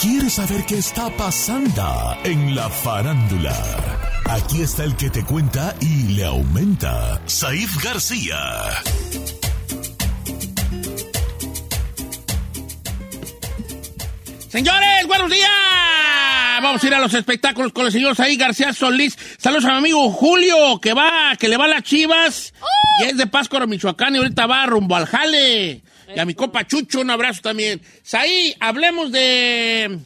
[0.00, 3.54] ¿Quieres saber qué está pasando en la farándula?
[4.28, 8.36] Aquí está el que te cuenta y le aumenta, Saif García.
[14.48, 15.50] Señores, buenos días.
[16.62, 19.18] Vamos a ir a los espectáculos con el señor Saí García Solís.
[19.38, 22.54] Saludos a mi amigo Julio, que va, que le va a las chivas.
[23.00, 25.82] Y es de Páscoro, Michoacán, y ahorita va rumbo al jale.
[26.14, 27.80] Y a mi copa Chucho, un abrazo también.
[28.02, 29.98] Saí, hablemos de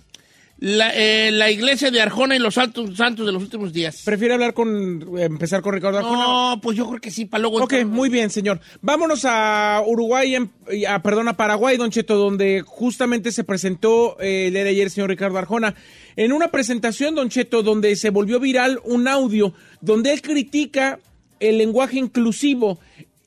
[0.59, 4.03] la, eh, la iglesia de Arjona y los altos santos de los últimos días.
[4.05, 6.23] ¿Prefiere hablar con, empezar con Ricardo Arjona?
[6.23, 7.63] No, pues yo creo que sí, para luego.
[7.65, 8.61] Ok, muy bien, señor.
[8.83, 10.51] Vámonos a Uruguay, en-
[10.89, 14.85] a, perdón, a Paraguay, Don Cheto, donde justamente se presentó eh, el día de ayer
[14.85, 15.75] el señor Ricardo Arjona.
[16.17, 20.99] En una presentación, Don Cheto, donde se volvió viral un audio donde él critica
[21.39, 22.79] el lenguaje inclusivo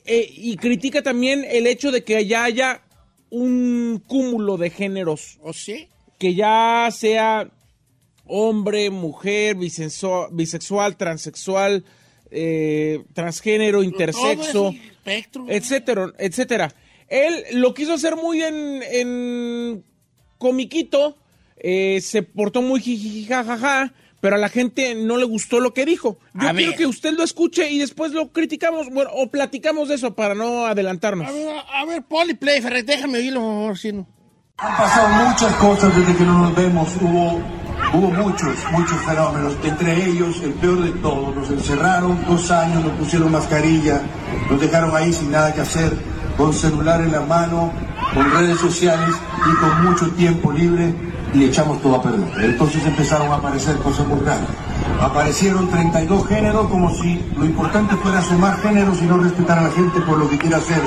[0.05, 2.81] eh, y critica también el hecho de que ya haya
[3.29, 5.39] un cúmulo de géneros.
[5.41, 5.87] ¿O sí?
[6.19, 7.49] Que ya sea
[8.25, 11.83] hombre, mujer, bisexual, bisexual transexual,
[12.31, 15.45] eh, transgénero, intersexo, espectro.
[15.49, 16.75] etcétera, etcétera.
[17.07, 19.83] Él lo quiso hacer muy en, en
[20.37, 21.17] comiquito,
[21.57, 25.85] eh, se portó muy jiji, jajaja, pero a la gente no le gustó lo que
[25.85, 26.17] dijo.
[26.33, 26.77] Yo A quiero ver.
[26.77, 30.65] que usted lo escuche y después lo criticamos, bueno, o platicamos de eso para no
[30.65, 31.27] adelantarnos.
[31.27, 34.07] A ver, a ver, Poli Play, Ferrer, déjame oírlo, por favor, si no.
[34.59, 36.87] Han pasado muchas cosas desde que no nos vemos.
[37.01, 37.41] Hubo,
[37.95, 39.57] hubo muchos, muchos fenómenos.
[39.61, 44.03] Entre ellos, el peor de todos, nos encerraron dos años, nos pusieron mascarilla,
[44.49, 45.91] nos dejaron ahí sin nada que hacer,
[46.37, 47.73] con celular en la mano,
[48.13, 49.13] con redes sociales
[49.51, 50.93] y con mucho tiempo libre
[51.33, 52.45] y echamos todo a perder.
[52.45, 54.47] Entonces empezaron a aparecer cosas muy raras.
[55.01, 59.71] Aparecieron 32 géneros como si lo importante fuera sumar géneros y no respetar a la
[59.71, 60.81] gente por lo que quiere hacer.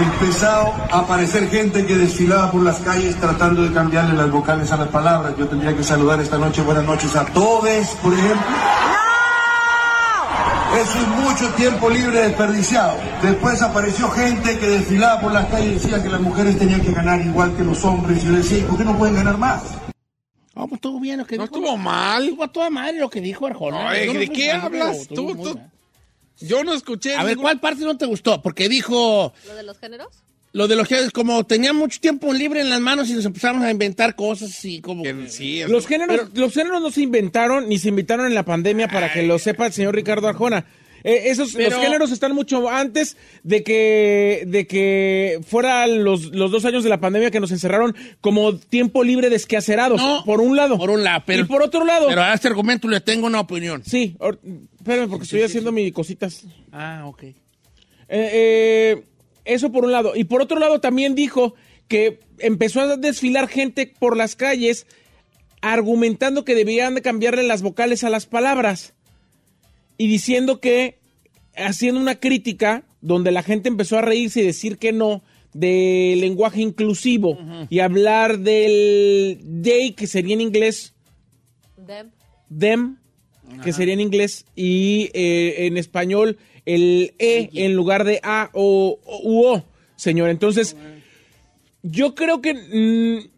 [0.00, 4.76] Empezado a aparecer gente que desfilaba por las calles tratando de cambiarle las vocales a
[4.76, 5.34] las palabras.
[5.38, 8.97] Yo tendría que saludar esta noche buenas noches a todos, por ejemplo.
[10.80, 12.96] Eso es mucho tiempo libre desperdiciado.
[13.22, 16.92] Después apareció gente que desfilaba por las calles y decía que las mujeres tenían que
[16.92, 18.22] ganar igual que los hombres.
[18.22, 19.62] Y yo decía, ¿y por qué no pueden ganar más?
[20.54, 21.56] Ah, pues estuvo bien lo que No dijo.
[21.56, 22.22] estuvo mal.
[22.24, 23.90] Estuvo a toda madre lo que dijo Arjona.
[23.90, 25.08] Ay, no ¿de qué hablas?
[25.08, 25.60] Tú- tú-.
[26.40, 27.16] Yo no escuché.
[27.16, 28.40] A ver, ¿cuál parte no te gustó?
[28.40, 30.08] Porque dijo ¿Lo de los géneros?
[30.52, 33.62] Lo de los que como tenía mucho tiempo libre en las manos y nos empezamos
[33.64, 35.02] a inventar cosas y como...
[35.02, 38.44] Que sí, eso- Los géneros, los géneros no se inventaron ni se inventaron en la
[38.44, 40.64] pandemia para que lo sepa el señor Ricardo Arjona.
[41.04, 46.50] Eh, esos Pero- los géneros están mucho antes de que de que fueran los, los
[46.50, 50.00] dos años de la pandemia que nos encerraron como tiempo libre desquacerados.
[50.00, 50.76] No, por un lado.
[50.76, 51.42] Por un lado, pero...
[51.42, 52.08] y por otro lado.
[52.08, 53.82] Pero a este argumento le tengo una opinión.
[53.86, 54.40] sí, or-
[54.78, 56.44] espérame porque estoy haciendo mis cositas.
[56.72, 57.22] Ah, ok.
[57.22, 57.34] Eh,
[58.08, 59.02] eh,
[59.48, 60.14] eso por un lado.
[60.14, 61.54] Y por otro lado también dijo
[61.88, 64.86] que empezó a desfilar gente por las calles
[65.60, 68.94] argumentando que debían de cambiarle las vocales a las palabras.
[69.96, 70.98] Y diciendo que,
[71.56, 75.22] haciendo una crítica donde la gente empezó a reírse y decir que no
[75.52, 77.38] del lenguaje inclusivo
[77.70, 80.94] y hablar del they, que sería en inglés
[81.76, 82.10] Dem.
[82.56, 82.98] them,
[83.64, 86.38] que sería en inglés, y eh, en español
[86.74, 89.64] el E en lugar de A o o- u O,
[89.96, 90.28] señor.
[90.30, 90.76] Entonces,
[91.82, 93.28] yo creo que mm,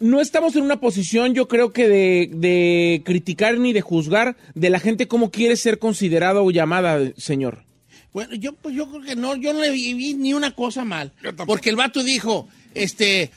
[0.00, 4.70] no estamos en una posición, yo creo que de, de criticar ni de juzgar de
[4.70, 7.64] la gente cómo quiere ser considerada o llamada, señor.
[8.12, 11.12] Bueno, yo, pues yo creo que no, yo no le vi, ni una cosa mal.
[11.46, 13.30] Porque el vato dijo, este,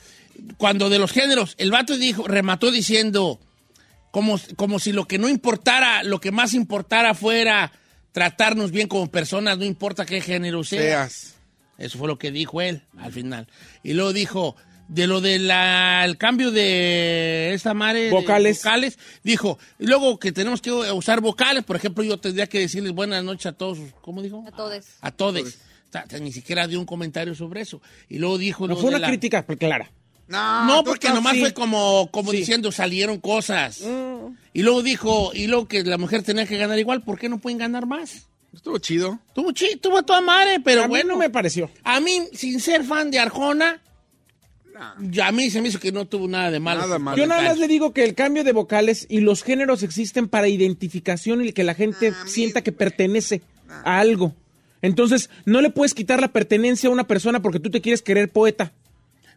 [0.56, 3.38] cuando de los géneros, el vato dijo, remató diciendo,
[4.10, 7.70] como, como si lo que no importara, lo que más importara fuera
[8.14, 10.80] tratarnos bien como personas, no importa qué género sea.
[10.80, 11.34] Seas.
[11.78, 13.48] Eso fue lo que dijo él al final.
[13.82, 14.54] Y luego dijo,
[14.86, 15.48] de lo del
[16.16, 18.58] cambio de esta madre Vocales.
[18.58, 22.92] vocales, dijo, y luego que tenemos que usar vocales, por ejemplo, yo tendría que decirles
[22.92, 24.44] buenas noches a todos, ¿cómo dijo?
[24.46, 24.84] A todos.
[25.00, 25.58] A todos.
[26.20, 27.82] Ni siquiera dio un comentario sobre eso.
[28.08, 28.68] Y luego dijo...
[28.68, 29.90] No lo fue una la- crítica clara.
[30.26, 31.40] No, no, porque nomás sí.
[31.40, 32.38] fue como, como Sí.
[32.38, 33.80] diciendo, salieron cosas.
[33.82, 34.34] Mm.
[34.54, 37.38] Y luego dijo, y luego que la mujer tenía que ganar igual, ¿por qué no
[37.38, 38.26] pueden ganar más?
[38.54, 39.18] Estuvo chido.
[39.34, 41.14] Tuvo chi, tuvo a toda madre, pero a mí bueno.
[41.14, 41.70] no me pareció.
[41.82, 43.82] A mí, sin ser fan de Arjona,
[45.00, 46.80] ya a mí se me hizo que no tuvo nada de malo.
[46.80, 47.16] Nada malo.
[47.16, 50.48] Yo nada más le digo que el cambio de vocales y los géneros existen para
[50.48, 53.42] identificación y que la gente sienta que pertenece
[53.84, 54.34] a algo.
[54.82, 58.30] Entonces, no le puedes quitar la pertenencia a una persona porque tú te quieres querer
[58.30, 58.72] poeta.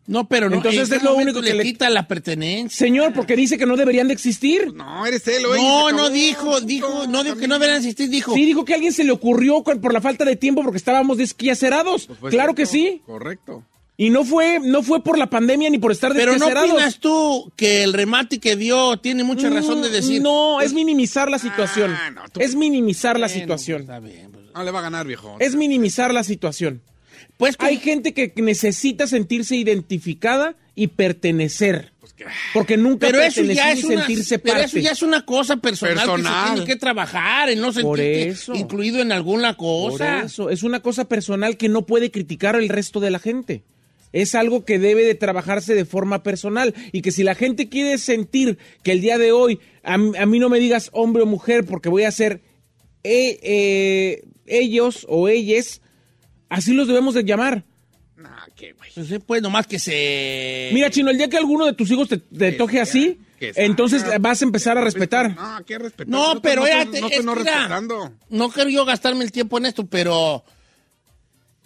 [0.07, 2.77] No, pero no, Entonces ¿en qué es lo único que le quita la pertenencia.
[2.77, 4.73] Señor, porque dice que no deberían de existir.
[4.73, 5.61] No, eres él, oye.
[5.61, 8.33] No, no dijo, dijo, no dijo que no deberían existir, dijo.
[8.33, 11.17] Sí, dijo que a alguien se le ocurrió por la falta de tiempo porque estábamos
[11.17, 12.07] desquiacerados.
[12.07, 13.01] Pues fue claro que sí.
[13.05, 13.63] Correcto.
[13.99, 17.51] Y no fue, no fue por la pandemia ni por estar pero no opinas tú
[17.55, 20.21] que el remate que dio tiene mucha razón de decir.
[20.21, 21.93] No, es minimizar la situación.
[21.99, 23.81] Ah, no, tú- Es minimizar la Bueno, situación.
[23.81, 24.45] está bien, pues.
[24.53, 25.35] No le va a ganar, viejo.
[25.39, 26.81] Es minimizar la situación.
[27.37, 31.91] Pues Hay gente que necesita sentirse identificada y pertenecer.
[32.53, 34.65] Porque nunca pero eso ya es una, sentirse pero parte.
[34.65, 36.47] eso ya es una cosa personal, que Personal.
[36.47, 38.55] se tiene que trabajar en no Por sentirte eso.
[38.55, 40.21] incluido en alguna Por cosa.
[40.23, 43.63] eso, es una cosa personal que no puede criticar el resto de la gente.
[44.13, 47.97] Es algo que debe de trabajarse de forma personal y que si la gente quiere
[47.99, 51.89] sentir que el día de hoy a mí no me digas hombre o mujer porque
[51.89, 52.41] voy a ser
[53.03, 55.81] eh, eh, ellos o ellas,
[56.49, 57.63] así los debemos de llamar.
[58.15, 58.91] Nah, qué güey.
[58.93, 60.69] Pues, pues nomás que se...
[60.73, 63.65] Mira, Chino, el día que alguno de tus hijos te, te toque así, que sea.
[63.65, 65.35] entonces vas a empezar a respetar.
[65.35, 66.07] No, qué respetar.
[66.07, 68.13] No, pero no, no es no que mira, respetando.
[68.29, 70.43] No quiero yo gastarme el tiempo en esto, pero...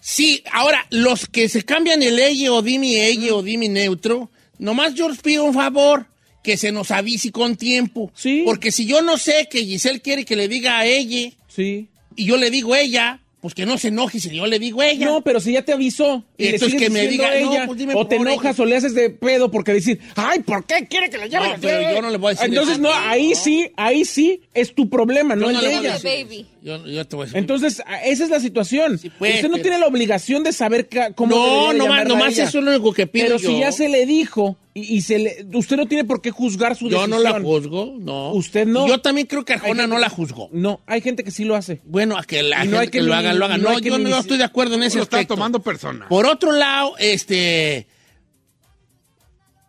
[0.01, 4.95] Sí, ahora, los que se cambian el ella o dimi ella o dimi neutro, nomás
[4.95, 6.07] yo les pido un favor,
[6.43, 8.11] que se nos avise con tiempo.
[8.15, 8.41] Sí.
[8.43, 11.89] Porque si yo no sé que Giselle quiere que le diga a ella Sí.
[12.15, 15.07] y yo le digo ella, pues que no se enoje si yo le digo ella.
[15.07, 17.79] No, pero si ya te avisó y, le entonces sigues que me diga, no, pues
[17.79, 18.63] dime o te enojas ella.
[18.63, 21.49] o le haces de pedo porque decir, ay, ¿por qué quiere que la llame?
[21.49, 22.83] No, pero yo no le voy a decir Entonces, eso.
[22.83, 25.99] no, ahí sí, ahí sí es tu problema, no Yo el no le de ella.
[26.03, 26.45] Baby.
[26.63, 26.85] Eso.
[26.85, 27.37] Yo, yo te voy a decir.
[27.39, 28.97] Entonces, esa es la situación.
[28.99, 32.63] Sí, pues, Usted no pero- tiene la obligación de saber cómo No, nomás- eso es
[32.63, 33.49] lo único que pido Pero yo.
[33.49, 36.75] si ya se le dijo y, y se le, usted no tiene por qué juzgar
[36.75, 37.09] su yo decisión.
[37.09, 38.31] no la juzgo, no.
[38.33, 38.87] Usted no.
[38.87, 40.49] Yo también creo que Hay Arjona gente no la que- juzgó.
[40.51, 41.81] No, hay gente que sí lo hace.
[41.83, 43.57] Bueno, a que la Y gente no hay que, que lo haga, lo haga.
[43.57, 46.07] no No, hay que yo no estoy de acuerdo en ese Lo está tomando persona.
[46.07, 47.87] Por otro lado, este...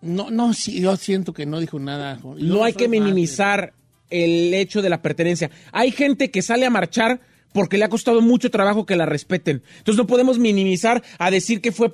[0.02, 2.18] No, no, sí, yo siento que no dijo nada.
[2.22, 3.72] Yo No hay que minimizar
[4.12, 5.50] el hecho de la pertenencia.
[5.72, 7.20] Hay gente que sale a marchar
[7.52, 9.62] porque le ha costado mucho trabajo que la respeten.
[9.78, 11.92] Entonces no podemos minimizar a decir que fue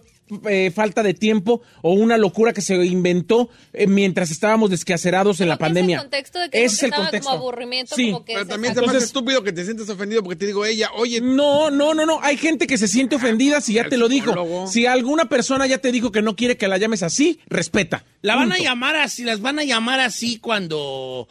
[0.48, 5.48] eh, falta de tiempo o una locura que se inventó eh, mientras estábamos desquacerados en
[5.48, 5.96] la que es pandemia.
[5.96, 7.30] el contexto de que Ese es el contexto.
[7.30, 8.12] como aburrimiento, Sí.
[8.12, 10.90] como que Pero también hace Entonces- estúpido que te sientes ofendido porque te digo ella,
[10.94, 12.20] oye, No, no, no, no.
[12.22, 14.66] Hay gente que se siente ofendida si ya te lo dijo.
[14.68, 18.04] Si alguna persona ya te dijo que no quiere que la llames así, respeta.
[18.22, 21.26] La van a llamar así, las van a llamar así cuando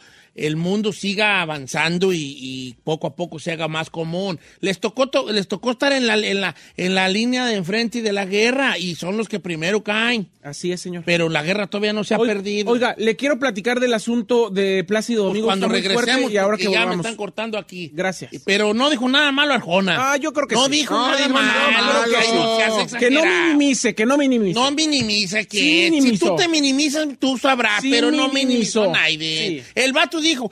[0.46, 4.38] el mundo siga avanzando y, y poco a poco se haga más común.
[4.60, 7.98] Les tocó, to- les tocó estar en la, en, la, en la línea de enfrente
[7.98, 10.28] y de la guerra y son los que primero caen.
[10.42, 11.02] Así es, señor.
[11.04, 12.70] Pero la guerra todavía no se ha Oiga- perdido.
[12.70, 15.46] Oiga, le quiero platicar del asunto de Plácido Pues Domingo.
[15.46, 17.90] cuando regresemos, y ahora que ya me están cortando aquí.
[17.92, 18.30] Gracias.
[18.44, 20.12] Pero no dijo nada malo Arjona.
[20.12, 20.70] Ah, yo creo que no sí.
[20.70, 22.98] dijo No, nada dijo nada malo.
[22.98, 24.54] Que no minimice, que no minimice.
[24.58, 28.90] No minimiza que Sí si tú te minimizas, tú sabrás, Sí pero no minimizó.
[28.90, 29.64] nadie.
[29.74, 30.50] El vato dijo,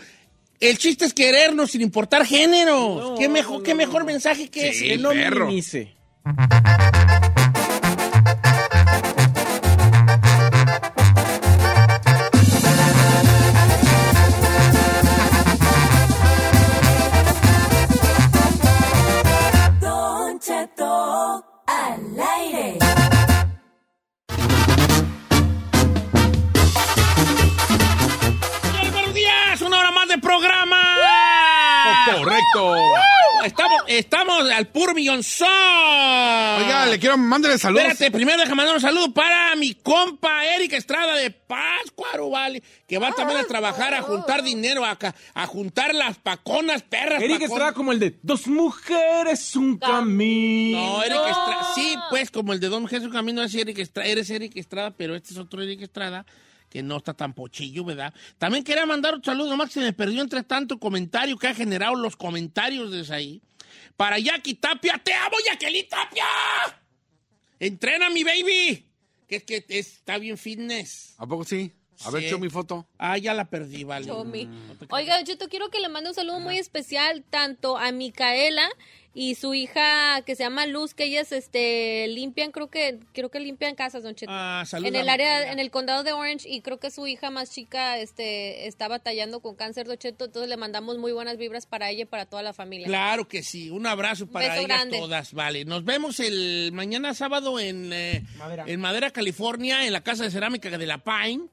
[0.61, 3.11] el chiste es querernos sin importar géneros.
[3.11, 4.87] No, ¿Qué mejor, no, qué mejor mensaje que Sí.
[4.87, 4.89] ese?
[4.89, 5.95] que no minimice.
[33.99, 35.49] Estamos, al puro millonzón.
[35.49, 37.85] Oiga, le quiero mandarle saludos.
[37.85, 42.63] Espérate, primero deja mandar un saludo para mi compa Eric Estrada de Pátzcuaro, ¿vale?
[42.87, 44.99] Que va también a trabajar, a juntar dinero, a,
[45.35, 47.23] a juntar las paconas, perras.
[47.23, 47.51] Eric paconas.
[47.51, 50.79] Estrada como el de Dos mujeres, un camino.
[50.79, 51.75] No, Eric Estrada.
[51.75, 54.09] Sí, pues, como el de Don Jesús Camino es Eric Estrada.
[54.09, 56.27] Eres Eric Estrada, pero este es otro Eric Estrada
[56.69, 58.13] que no está tan pochillo, ¿verdad?
[58.39, 61.55] También quería mandar un saludo, nomás que se me perdió entre tanto comentario que ha
[61.55, 63.43] generado los comentarios desde ahí.
[63.97, 66.25] Para Jackie Tapia, te amo, Jacqueline Tapia.
[67.59, 68.85] Entrena, mi baby.
[69.27, 71.15] Que es que está bien fitness.
[71.19, 71.73] ¿A poco sí?
[72.05, 72.29] A ver, Sí.
[72.29, 72.87] show mi foto.
[72.99, 74.07] Ah, ya la perdí, vale.
[74.07, 74.13] Te
[74.87, 74.91] creas.
[74.91, 78.69] Oiga, yo te quiero que le mande un saludo muy especial tanto a Micaela
[79.19, 83.41] y su hija que se llama Luz, que ellas este limpian, creo que creo que
[83.41, 84.31] limpian casas, Don Cheto.
[84.31, 87.31] Ah, saluda en el área en el condado de Orange y creo que su hija
[87.31, 91.65] más chica este está batallando con cáncer, Don Cheto, entonces le mandamos muy buenas vibras
[91.65, 92.89] para ella y para toda la familia.
[92.89, 93.71] Claro que sí.
[93.71, 94.99] Un abrazo para Beso ellas grande.
[94.99, 95.33] todas.
[95.33, 95.65] Vale.
[95.65, 98.65] Nos vemos el mañana sábado en eh, Madera.
[98.67, 101.49] en Madera, California, en la Casa de Cerámica de la Pine.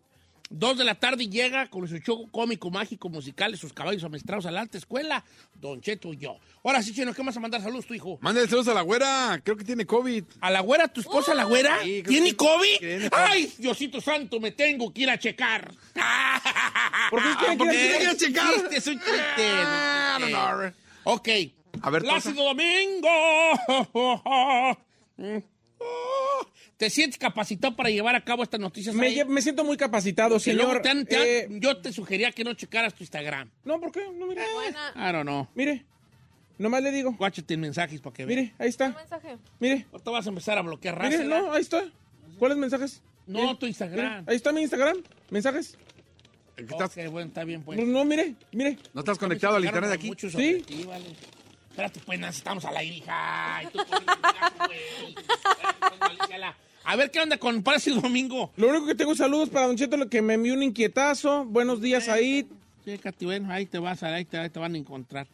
[0.50, 4.52] Dos de la tarde llega con su show cómico, mágico, musical, sus caballos amestrados a
[4.52, 5.24] la alta escuela,
[5.56, 6.38] Don Cheto y yo.
[6.64, 8.20] Ahora sí, Chino, ¿qué vas a mandar saludos tu hijo?
[8.22, 9.42] Mándale saludos a la güera.
[9.44, 10.24] Creo que tiene COVID.
[10.42, 11.80] ¿A la güera, tu esposa, la güera?
[11.84, 12.78] Sí, ¿Tiene que- COVID?
[12.80, 13.24] tiene COVID.
[13.32, 15.74] ¡Ay, Diosito Santo, me tengo que ir a checar!
[17.10, 18.54] ¿Por qué quieren ¿por que ir a checar?
[18.54, 19.50] Chiste, es un chiste.
[19.66, 20.74] Ah, no, no.
[21.06, 21.30] Ok.
[21.82, 23.10] A ver, Plácido Domingo.
[26.78, 28.94] ¿Te sientes capacitado para llevar a cabo estas noticias?
[28.96, 30.82] Me, siento muy capacitado, Que luego señor.
[30.82, 33.50] te han- te han- Eh, yo te sugería que no checaras tu Instagram.
[33.64, 34.02] no, ¿por qué?
[34.18, 34.42] No, mire.
[34.96, 35.48] I don't know.
[35.56, 35.86] Mire.
[36.58, 37.14] Nomás le digo.
[37.14, 38.38] Guáchate en mensajes para que veas.
[38.40, 38.90] Mire, ahí está.
[38.90, 39.38] mensaje.
[39.60, 39.86] Mire.
[39.92, 41.10] Ahorita vas a empezar a bloquear raza.
[41.10, 41.84] Mire, no, ahí está.
[42.38, 43.02] ¿Cuáles mensajes?
[43.26, 44.06] No, Mire, tu Instagram.
[44.20, 44.98] mire, ahí está mi Instagram.
[45.30, 45.78] ¿Mensajes?
[46.56, 47.80] ¿Qué estás- Ok, bueno, está bien, pues.
[47.80, 48.78] No, no, mire, mire.
[48.94, 50.12] ¿No estás conectado al internet de aquí?
[50.30, 50.86] Sí.
[50.86, 51.06] vale.
[51.74, 53.62] Espérate, pues, Nancy, estamos al aire, hija.
[53.64, 55.16] Y tú poniendo el gato, güey.
[55.18, 56.56] Espérate, pues, Malicela.
[56.84, 58.52] A ver, ¿qué onda con Plácido Domingo?
[58.58, 61.46] Lo único que tengo saludos para Don Cheto, lo que me envió un inquietazo.
[61.46, 62.48] Buenos días ahí.
[62.86, 65.26] Chécate, bueno, ahí te vas, ahí te, ahí te van a encontrar.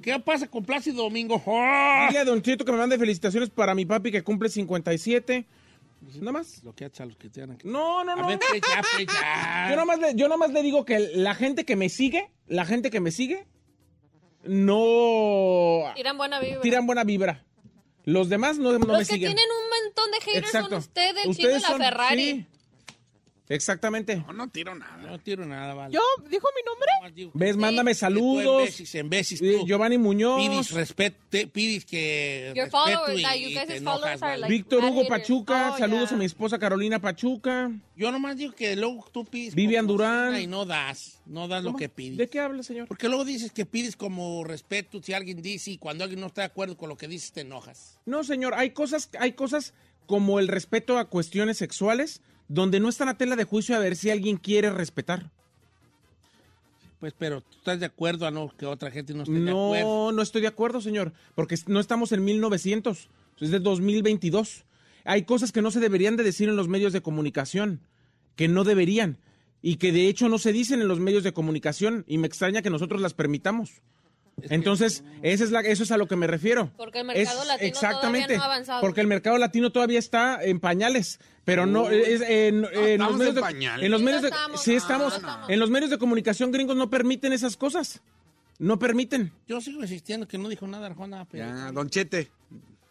[0.00, 1.42] ¿Qué pasa con Plácido Domingo?
[1.44, 2.06] ¡Oh!
[2.08, 5.46] Dile a Don Cheto que me mande felicitaciones para mi papi que cumple 57.
[6.20, 6.62] Nada más.
[6.62, 7.66] Lo que hacha a los que te dan aquí.
[7.66, 8.26] No, no, A no.
[8.28, 9.66] ver, pues ya, pues ya.
[9.70, 12.90] Yo nomás, le, yo nomás le digo que la gente que me sigue, la gente
[12.90, 13.46] que me sigue,
[14.44, 16.60] no Tiran buena vibra.
[16.60, 17.44] tiran buena vibra.
[18.04, 19.34] Los demás no, no me Los que siguen.
[19.34, 20.68] tienen un montón de haters Exacto.
[20.70, 22.22] son ustedes, el chino y la son- Ferrari.
[22.24, 22.46] sí.
[23.48, 24.16] Exactamente.
[24.16, 24.96] No, no tiro nada.
[24.98, 25.94] No tiro nada, vale.
[25.94, 26.00] ¿Yo?
[26.28, 27.32] ¿Dijo mi nombre?
[27.34, 27.54] ¿Ves?
[27.54, 27.58] Sí.
[27.60, 28.60] Mándame saludos.
[28.60, 30.38] En veces, en veces tú Giovanni Muñoz.
[30.40, 34.84] pides respete, pides que Your respeto followers, y, that you guys' enojas, are like- Víctor
[34.84, 35.08] Hugo haters.
[35.08, 35.72] Pachuca.
[35.74, 37.70] Oh, saludos a mi esposa Carolina Pachuca.
[37.96, 40.40] Yo nomás digo que luego tú pides Vivian Durán.
[40.40, 42.18] y no das, no das lo que pides.
[42.18, 42.86] ¿De qué habla, señor?
[42.86, 46.42] Porque luego dices que pides como respeto si alguien dice y cuando alguien no está
[46.42, 47.98] de acuerdo con lo que dices te enojas.
[48.04, 49.72] No, señor, hay cosas, hay cosas
[50.06, 53.96] como el respeto a cuestiones sexuales donde no están a tela de juicio a ver
[53.96, 55.30] si alguien quiere respetar.
[57.00, 59.84] Pues, pero tú estás de acuerdo a no que otra gente no esté de acuerdo.
[59.84, 63.08] No, no estoy de acuerdo, señor, porque no estamos en 1900,
[63.40, 64.64] es de 2022.
[65.04, 67.80] Hay cosas que no se deberían de decir en los medios de comunicación,
[68.34, 69.18] que no deberían,
[69.62, 72.62] y que de hecho no se dicen en los medios de comunicación, y me extraña
[72.62, 73.80] que nosotros las permitamos.
[74.42, 76.70] Entonces, esa es la, eso es a lo que me refiero.
[76.76, 78.80] Porque el mercado latino exactamente, todavía no ha avanzado.
[78.80, 83.12] Porque el mercado latino todavía está en pañales, pero no es, en, en los estamos
[83.16, 83.84] medios en de, pañales.
[83.84, 85.50] en los medios no de- estamos, sí no, estamos, no estamos.
[85.50, 88.00] en los medios de comunicación gringos no permiten esas cosas,
[88.58, 89.32] no permiten.
[89.46, 91.44] Yo sigo insistiendo que no dijo nada Arjona, pero...
[91.46, 92.30] Ya, Don Chete.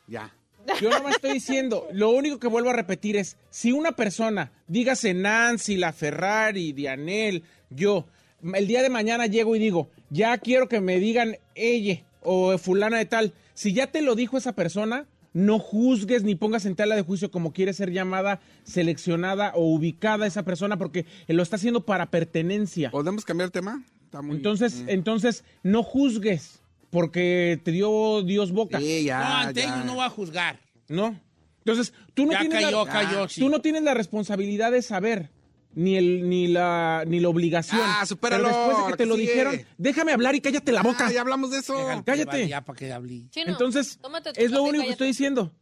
[0.07, 0.33] Ya.
[0.81, 5.13] Yo nomás estoy diciendo, lo único que vuelvo a repetir es, si una persona, dígase
[5.13, 8.05] Nancy, la Ferrari, Dianel, yo,
[8.53, 12.97] el día de mañana llego y digo, ya quiero que me digan ella o fulana
[12.97, 16.95] de tal, si ya te lo dijo esa persona, no juzgues ni pongas en tela
[16.95, 21.85] de juicio como quiere ser llamada, seleccionada o ubicada esa persona porque lo está haciendo
[21.85, 22.91] para pertenencia.
[22.91, 23.83] ¿Podemos cambiar tema?
[24.05, 24.37] Está muy...
[24.37, 24.89] Entonces, Mm.
[24.89, 28.79] entonces, no juzgues porque te dio Dios boca.
[28.79, 29.67] Sí, ya, no, ante ya.
[29.73, 30.59] ellos no va a juzgar.
[30.87, 31.19] ¿No?
[31.59, 33.41] Entonces, tú no Ya tienes cayó, la, cayó, sí.
[33.41, 35.29] tú no tienes la responsabilidad de saber
[35.77, 37.79] ni el ni la ni la obligación.
[37.83, 39.27] Ah, supéralo, Pero después de que te lo sigue.
[39.27, 41.05] dijeron, déjame hablar y cállate la boca.
[41.05, 41.75] Ah, ya hablamos de eso.
[42.03, 42.25] Cállate.
[42.25, 43.29] vale, Ya para que hable.
[43.29, 43.99] Chino, Entonces,
[44.35, 45.53] es lo único que estoy diciendo.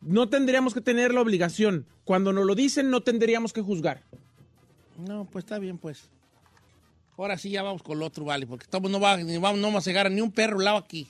[0.00, 1.86] No tendríamos que tener la obligación.
[2.04, 4.02] Cuando nos lo dicen, no tendríamos que juzgar.
[4.96, 6.08] No, pues está bien, pues.
[7.18, 9.66] Ahora sí ya vamos con lo otro, vale, porque estamos, no, va, ni vamos, no
[9.68, 11.06] vamos a llegar a ni un perro lado aquí.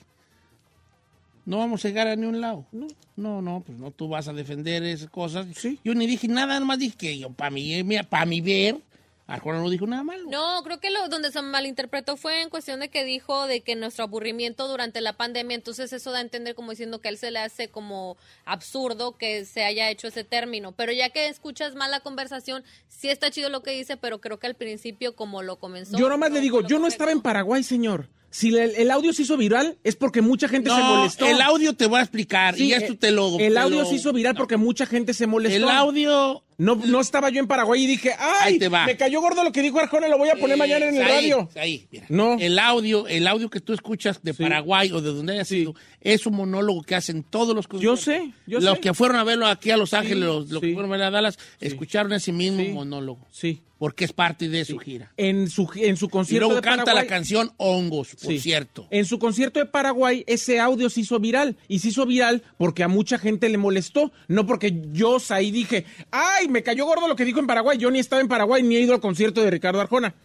[1.45, 2.65] No vamos a llegar a ni un lado.
[2.71, 5.45] No, no, no, pues no, tú vas a defender esas cosas.
[5.55, 5.79] Sí.
[5.83, 8.77] Yo ni dije nada, nada más dije que yo, para mí, para mi ver,
[9.25, 10.29] Arjona no dijo nada malo.
[10.29, 13.75] No, creo que lo donde se malinterpretó fue en cuestión de que dijo de que
[13.75, 17.17] nuestro aburrimiento durante la pandemia, entonces eso da a entender como diciendo que a él
[17.17, 21.75] se le hace como absurdo que se haya hecho ese término, pero ya que escuchas
[21.75, 25.41] más la conversación, sí está chido lo que dice, pero creo que al principio como
[25.41, 25.97] lo comenzó.
[25.97, 28.09] Yo nomás no le digo, yo no estaba en Paraguay, señor.
[28.35, 31.27] Si el, el audio se hizo viral es porque mucha gente se No, molestó.
[31.27, 32.55] el audio te voy a explicar.
[32.55, 33.37] Sí, y esto eh, te lo.
[33.39, 35.55] El te audio lo- se hizo viral porque mucha gente se molestó.
[35.55, 36.43] El audio.
[36.57, 38.53] No, no estaba yo en Paraguay y dije, ¡ay!
[38.53, 38.85] Ahí te va.
[38.85, 41.09] Me cayó gordo lo que dijo Arjona, lo voy a poner mañana en el ahí,
[41.11, 41.49] radio.
[41.55, 42.05] Ahí, mira.
[42.09, 42.37] No.
[42.39, 44.41] El audio, el audio que tú escuchas de Sí.
[44.43, 48.33] Paraguay o de donde haya sido, es un monólogo que hacen todos los Yo sé,
[48.45, 48.81] yo los sé.
[48.81, 51.11] que fueron a verlo aquí a Los Ángeles, los, los que fueron a ver a
[51.11, 53.27] Dallas, escucharon ese mismo monólogo.
[53.31, 53.61] Sí.
[53.79, 55.11] Porque es parte de su gira.
[55.17, 57.03] En su, en su Y concierto luego de canta Paraguay.
[57.05, 58.39] la canción Hongos, por Sí.
[58.39, 58.87] cierto.
[58.91, 61.57] En su concierto de Paraguay, ese audio se hizo viral.
[61.67, 64.13] Y se hizo viral porque a mucha gente le molestó.
[64.29, 66.47] No porque yo ahí dije, ¡ay!
[66.47, 67.77] Me cayó gordo lo que dijo en Paraguay.
[67.77, 70.15] Yo ni estaba en Paraguay ni he ido al concierto de Ricardo Arjona.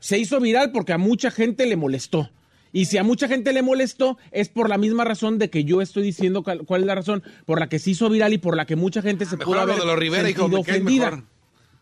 [0.00, 2.30] Se hizo viral porque a mucha gente le molestó.
[2.70, 5.80] Y si a mucha gente le molestó, es por la misma razón de que yo
[5.80, 8.56] estoy diciendo cuál, cuál es la razón por la que se hizo viral y por
[8.56, 11.10] la que mucha gente se Mejor pudo haber de los Rivera, hijo, ofendida.
[11.12, 11.24] mejor.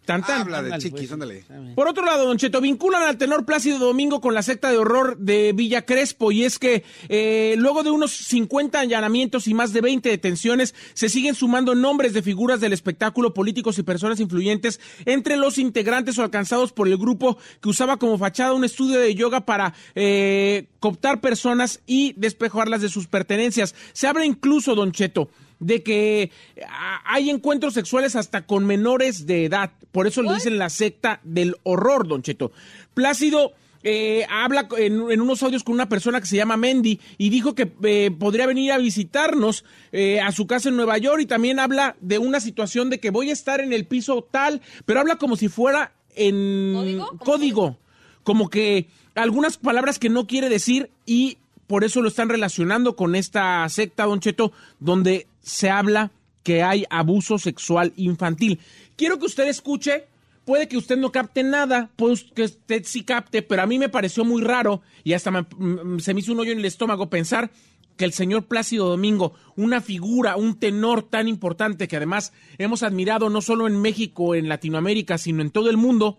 [0.05, 0.43] Tan, tan.
[0.43, 1.13] Habla de Ándale, chiquis, pues.
[1.13, 1.45] ándale.
[1.77, 5.17] Por otro lado, Don Cheto, vinculan al tenor Plácido Domingo con la secta de horror
[5.19, 9.81] de Villa Crespo y es que eh, luego de unos 50 allanamientos y más de
[9.81, 15.37] 20 detenciones, se siguen sumando nombres de figuras del espectáculo, políticos y personas influyentes entre
[15.37, 19.47] los integrantes o alcanzados por el grupo que usaba como fachada un estudio de yoga
[19.47, 23.75] para eh, cooptar personas y despejarlas de sus pertenencias.
[23.93, 25.29] Se habla incluso, Don Cheto,
[25.63, 26.31] de que
[26.69, 29.73] ah, hay encuentros sexuales hasta con menores de edad.
[29.93, 32.53] Por eso le dicen la secta del horror, Don Cheto.
[32.95, 33.53] Plácido
[33.85, 37.55] eh, habla en, en unos audios con una persona que se llama Mendy y dijo
[37.55, 41.59] que eh, podría venir a visitarnos eh, a su casa en Nueva York y también
[41.59, 45.17] habla de una situación de que voy a estar en el piso tal, pero habla
[45.17, 47.07] como si fuera en ¿Código?
[47.07, 47.79] ¿Cómo código
[48.23, 51.39] como que algunas palabras que no quiere decir y
[51.73, 56.11] por eso lo están relacionando con esta secta, Don Cheto, donde se habla
[56.43, 58.59] que hay abuso sexual infantil.
[58.95, 60.05] Quiero que usted escuche,
[60.45, 63.89] puede que usted no capte nada, puede que usted sí capte, pero a mí me
[63.89, 67.09] pareció muy raro y hasta me- mm, se me hizo un hoyo en el estómago
[67.09, 67.51] pensar
[67.97, 73.31] que el señor Plácido Domingo, una figura, un tenor tan importante que además hemos admirado
[73.31, 76.19] no solo en México, en Latinoamérica, sino en todo el mundo,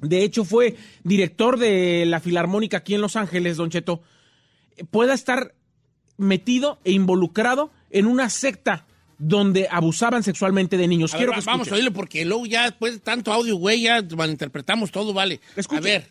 [0.00, 4.00] de hecho, fue director de la Filarmónica aquí en Los Ángeles, Don Cheto,
[4.90, 5.52] pueda estar
[6.18, 8.86] metido e involucrado en una secta
[9.18, 11.14] donde abusaban sexualmente de niños.
[11.14, 13.82] A Quiero ver, que vamos a oírlo porque luego ya después de tanto audio, güey,
[13.82, 15.40] ya malinterpretamos todo, vale.
[15.56, 15.78] Escuche.
[15.78, 16.04] A ver.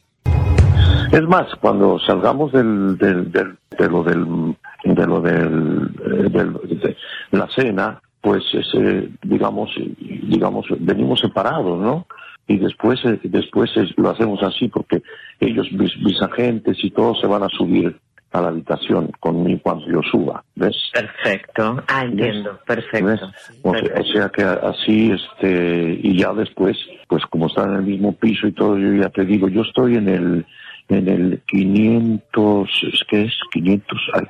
[1.11, 6.53] Es más, cuando salgamos del, del, del- de lo del, de lo del, eh, del-
[6.53, 6.95] de
[7.31, 12.05] la cena, pues ese, digamos, digamos, venimos separados, ¿no?
[12.47, 15.01] Y después, eh, después es- lo hacemos así porque
[15.39, 17.97] ellos, mis, mis agentes y todos se van a subir
[18.31, 20.75] a la habitación conmigo cuando yo suba, ¿ves?
[20.93, 21.83] Perfecto.
[21.87, 22.51] Ah, entiendo.
[22.67, 22.85] ¿Ves?
[22.85, 23.31] Perfecto.
[23.63, 27.83] O sea, o sea que así, este, y ya después, pues como están en el
[27.83, 30.45] mismo piso y todo, yo ya te digo, yo estoy en el,
[30.89, 33.33] en el 500, ¿es que es?
[33.51, 34.23] 500, ay.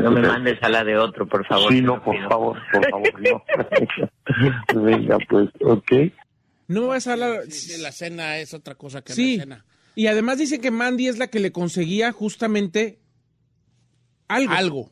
[0.00, 1.70] No me mandes a la de otro, por favor.
[1.70, 3.44] Sí, no, por favor, por favor, no.
[4.82, 5.92] Venga, pues, ok.
[6.68, 7.42] No me vas a hablar...
[7.50, 9.36] Sí, la cena es otra cosa que Sí.
[9.36, 9.64] la cena.
[9.94, 12.98] Y además dice que Mandy es la que le conseguía justamente
[14.28, 14.52] algo.
[14.54, 14.90] Algo.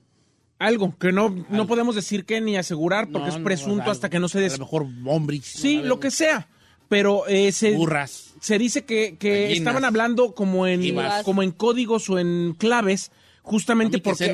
[0.58, 4.08] Algo que no, no podemos decir que ni asegurar porque No, es no, presunto hasta
[4.08, 4.52] que no se A des...
[4.58, 5.44] lo mejor hombres.
[5.44, 6.48] Sí, lo que sea.
[6.88, 8.34] Pero eh, se, Burras.
[8.40, 11.24] se dice que, que estaban hablando como en, Chivas.
[11.24, 13.10] como en códigos o en claves,
[13.42, 14.32] justamente A porque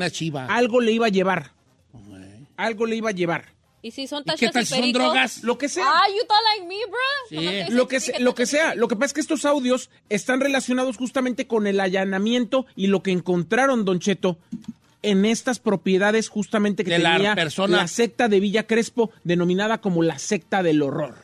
[0.49, 1.53] algo le iba a llevar.
[2.57, 3.45] Algo le iba a llevar.
[3.81, 5.43] ¿Y si son ¿Y tachas qué tal si son drogas?
[5.43, 5.85] Lo que sea.
[5.87, 7.65] Ah, you thought like me, bro.
[7.67, 7.73] Sí.
[7.73, 8.75] Lo que, dije se- lo que sea.
[8.75, 13.01] Lo que pasa es que estos audios están relacionados justamente con el allanamiento y lo
[13.01, 14.37] que encontraron, Don Cheto,
[15.03, 19.79] en estas propiedades justamente que De la tenía persona- la secta de Villa Crespo, denominada
[19.81, 21.15] como la secta del horror.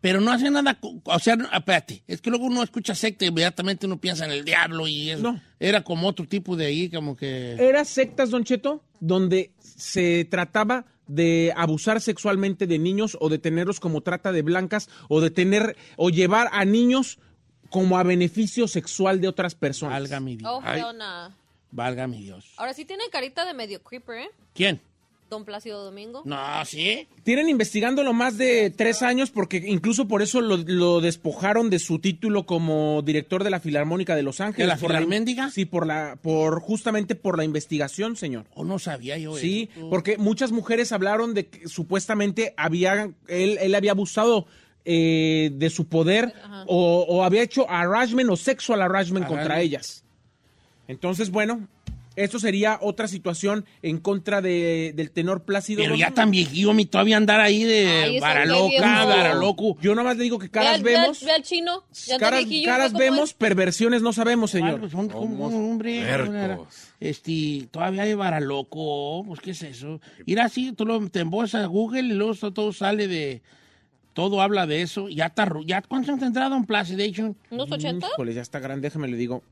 [0.00, 3.28] Pero no hace nada, o sea, no- espérate, es que luego uno escucha secta y
[3.28, 5.22] inmediatamente uno piensa en el diablo y eso.
[5.22, 5.40] No.
[5.60, 7.52] Era como otro tipo de ahí, como que...
[7.54, 13.78] Eran sectas, Don Cheto, donde se trataba de abusar sexualmente de niños o de tenerlos
[13.78, 17.18] como trata de blancas o de tener o llevar a niños
[17.70, 19.94] como a beneficio sexual de otras personas.
[20.00, 20.50] Valga mi Dios.
[20.52, 20.80] Oh, Ay.
[21.72, 22.52] Valga mi Dios.
[22.56, 24.30] Ahora sí tiene carita de medio creeper, ¿eh?
[24.54, 24.80] ¿Quién?
[25.30, 26.20] Don Plácido Domingo.
[26.26, 27.08] No, ¿sí?
[27.22, 32.00] Tienen investigándolo más de tres años porque incluso por eso lo, lo despojaron de su
[32.00, 34.68] título como director de la Filarmónica de Los Ángeles.
[34.68, 35.50] la Por Filarméndiga?
[35.50, 38.44] Sí, por la, por justamente por la investigación, señor.
[38.54, 39.88] O no sabía yo Sí, eso.
[39.88, 44.46] porque muchas mujeres hablaron de que supuestamente había, él, él había abusado
[44.84, 46.34] eh, de su poder
[46.66, 50.04] o, o había hecho harassment o sexual harassment contra ellas.
[50.92, 51.66] Entonces, bueno,
[52.14, 55.82] Esto sería otra situación en contra de, del tenor Plácido.
[55.82, 59.78] Pero ya tan viejillo, mi todavía andar ahí Ay, de vara loca, vara loco.
[59.80, 61.84] Yo nomás le digo que Ve al- caras ve al- vemos, Ve al chino.
[62.06, 63.34] Ya caras, viejillo, caras ¿cómo vemos, es?
[63.34, 64.80] perversiones no sabemos, Ay, señor.
[64.80, 66.02] pues son como un hombre.
[67.00, 69.24] Este, todavía hay vara loco.
[69.26, 69.98] Pues, ¿qué es eso?
[70.26, 73.40] Ir así, tú lo te embolsas a Google y luego todo- sale de.
[74.12, 75.08] Todo habla de eso.
[75.08, 75.50] Ya está.
[75.64, 77.34] Ya, ¿Cuántos han entrado en Placidation?
[77.50, 78.06] ¿Unos 80?
[78.08, 79.42] Híjole, ya está grande, déjame le digo.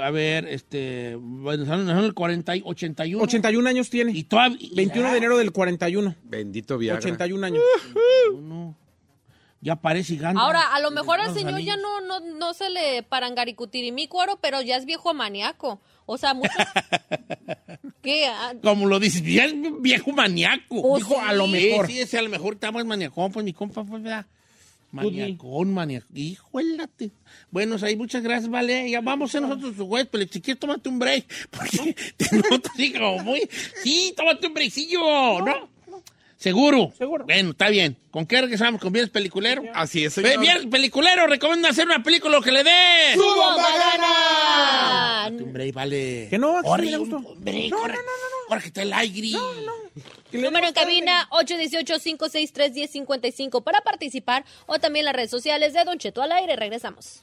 [0.00, 1.16] A ver, este.
[1.18, 3.22] Bueno, son, son el 40, y 81.
[3.22, 4.12] 81 años tiene.
[4.12, 4.58] Y todavía.
[4.74, 6.14] 21 de enero del 41.
[6.24, 6.98] Bendito Viagra.
[6.98, 7.62] 81 años.
[9.60, 10.40] Ya parece gigante.
[10.40, 14.76] Ahora, a lo mejor al señor ya no, no, no se le parangaricutirimícuaro, pero ya
[14.76, 15.80] es viejo maníaco.
[16.04, 16.54] O sea, muchos...
[18.02, 18.26] ¿Qué?
[18.26, 20.76] Ah, Como lo dices, ya es viejo maníaco.
[20.82, 21.20] Oh, Dijo, sí.
[21.20, 21.88] a lo mejor.
[21.88, 24.26] Sí, ese a lo mejor está más maniacón, pues mi compa, pues, ¿verdad?
[24.90, 26.16] Maniacón, maniacón.
[26.16, 27.10] Híjolate.
[27.50, 28.90] Bueno, ahí muchas gracias, vale.
[28.90, 31.26] Ya vamos a ser nosotros su juez, pero si quieres, tómate un break.
[31.50, 33.48] Porque te noto así como muy.
[33.82, 35.76] Sí, tómate un breakcillo, ¿no?
[36.36, 36.92] ¿Seguro?
[36.96, 37.24] Seguro.
[37.24, 37.96] Bueno, está bien.
[38.10, 38.80] ¿Con qué regresamos?
[38.80, 39.62] ¿Con Viernes Peliculero?
[39.74, 40.38] Así es, señor.
[40.38, 43.16] Viernes Peliculero, recomienda hacer una película que le dé.
[43.56, 45.28] ¡Gana!
[45.30, 46.26] Un break, vale.
[46.28, 47.16] Que no, que me gustó.
[47.18, 48.00] un break, No, no, no,
[48.50, 49.30] no, que está el aire.
[50.32, 56.32] Número en cabina 818-563-1055 para participar o también las redes sociales de Don Cheto al
[56.32, 56.56] aire.
[56.56, 57.22] Regresamos.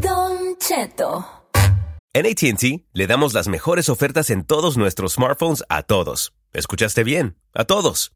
[0.00, 1.26] Don Cheto.
[2.14, 6.32] En ATT le damos las mejores ofertas en todos nuestros smartphones a todos.
[6.54, 7.36] ¿Escuchaste bien?
[7.52, 8.15] A todos.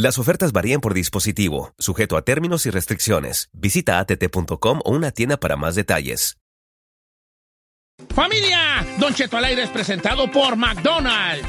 [0.00, 3.48] Las ofertas varían por dispositivo, sujeto a términos y restricciones.
[3.52, 6.36] Visita att.com o una tienda para más detalles.
[8.14, 11.48] Familia, Don Cheto al aire es presentado por McDonald's.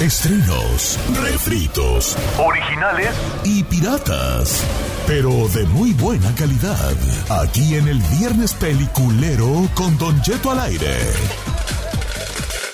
[0.00, 3.10] Estrenos, refritos, originales
[3.42, 4.62] y piratas.
[5.08, 6.94] Pero de muy buena calidad.
[7.42, 10.96] Aquí en el Viernes Peliculero con Don Cheto al aire.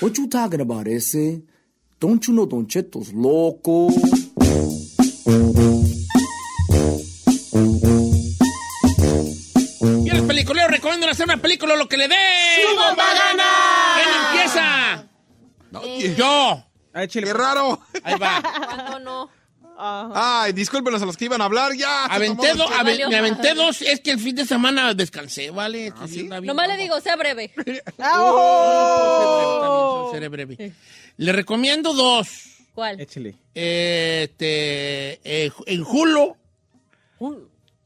[0.01, 1.41] What you talking about, ese?
[1.99, 3.87] Don't you know Don Cheto's loco?
[10.03, 12.15] Y el peliculero recomiendan hacer una película lo que le dé.
[13.95, 15.07] ¿Quién empieza?
[16.15, 16.74] Yo.
[17.11, 17.81] ¡Qué raro!
[18.03, 18.41] Ahí va.
[18.91, 19.29] No, no.
[19.77, 22.05] Ay, discúlpenos a los que iban a hablar ya.
[22.05, 23.81] Aventé dos, ave- me aventé dos.
[23.81, 25.91] Es que el fin de semana descansé, ¿vale?
[25.97, 26.23] ¿Ah, Sí.
[26.23, 27.51] Nomás le digo, sea breve.
[28.77, 30.09] Oh.
[30.13, 30.71] Seré breve.
[31.17, 32.27] Le recomiendo dos.
[32.73, 32.99] ¿Cuál?
[33.01, 33.35] Échale.
[33.53, 36.35] Este, eh, en Hulu,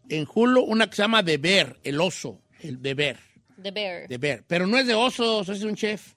[0.09, 3.19] en Hulu, una que se llama The Bear, el oso, el The Bear.
[3.61, 4.43] The Bear.
[4.47, 6.13] Pero no es de osos, es de un chef,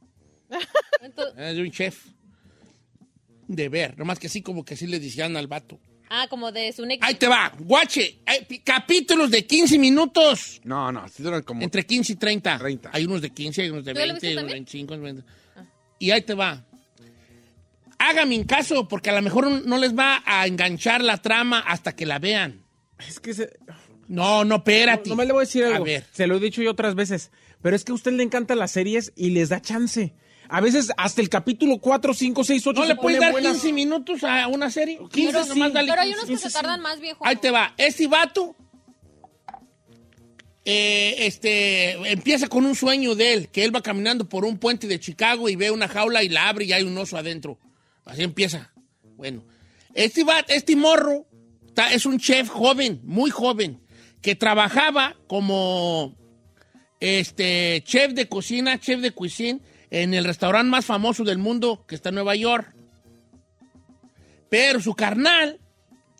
[1.02, 2.06] Entonces- es de un chef.
[3.54, 5.78] De Bear, nomás que así como que así le decían al vato.
[6.10, 10.60] ah, como de su Ahí te va, guache, hay pi- capítulos de 15 minutos.
[10.64, 11.62] No, no, sí duran como.
[11.62, 12.58] Entre 15 y 30.
[12.58, 12.90] 30.
[12.92, 14.48] Hay unos de 15, hay unos de ¿Tú ya lo 20, viste hay unos de
[14.48, 14.64] también?
[14.64, 14.98] 25.
[14.98, 15.22] 20.
[15.98, 16.64] Y ahí te va.
[17.98, 21.94] Hágame en caso, porque a lo mejor no les va a enganchar la trama hasta
[21.94, 22.64] que la vean.
[23.06, 23.50] Es que se...
[24.08, 25.08] No, no, espérate.
[25.08, 25.84] No me le voy a decir algo.
[25.84, 26.04] A ver.
[26.12, 27.30] Se lo he dicho yo otras veces.
[27.62, 30.12] Pero es que a usted le encantan las series y les da chance.
[30.54, 33.52] A veces hasta el capítulo 4, 5, 6, 8 ¿No le puedes dar buenas.
[33.52, 34.98] 15 minutos a una serie?
[34.98, 35.74] 15, Pero nomás sí.
[35.74, 36.24] dale Pero hay 15.
[36.26, 37.24] unos que se tardan más, viejo.
[37.26, 37.72] Ahí te va.
[37.78, 38.54] Este vato
[40.64, 44.86] eh, este, empieza con un sueño de él, que él va caminando por un puente
[44.86, 47.58] de Chicago y ve una jaula y la abre y hay un oso adentro.
[48.04, 48.72] Así empieza.
[49.16, 49.44] Bueno,
[49.94, 51.26] este, va, este morro
[51.74, 53.80] ta- es un chef joven, muy joven,
[54.20, 56.14] que trabajaba como
[57.00, 59.60] este, chef de cocina, chef de cuisine,
[59.92, 62.74] en el restaurante más famoso del mundo que está en Nueva York.
[64.48, 65.60] Pero su carnal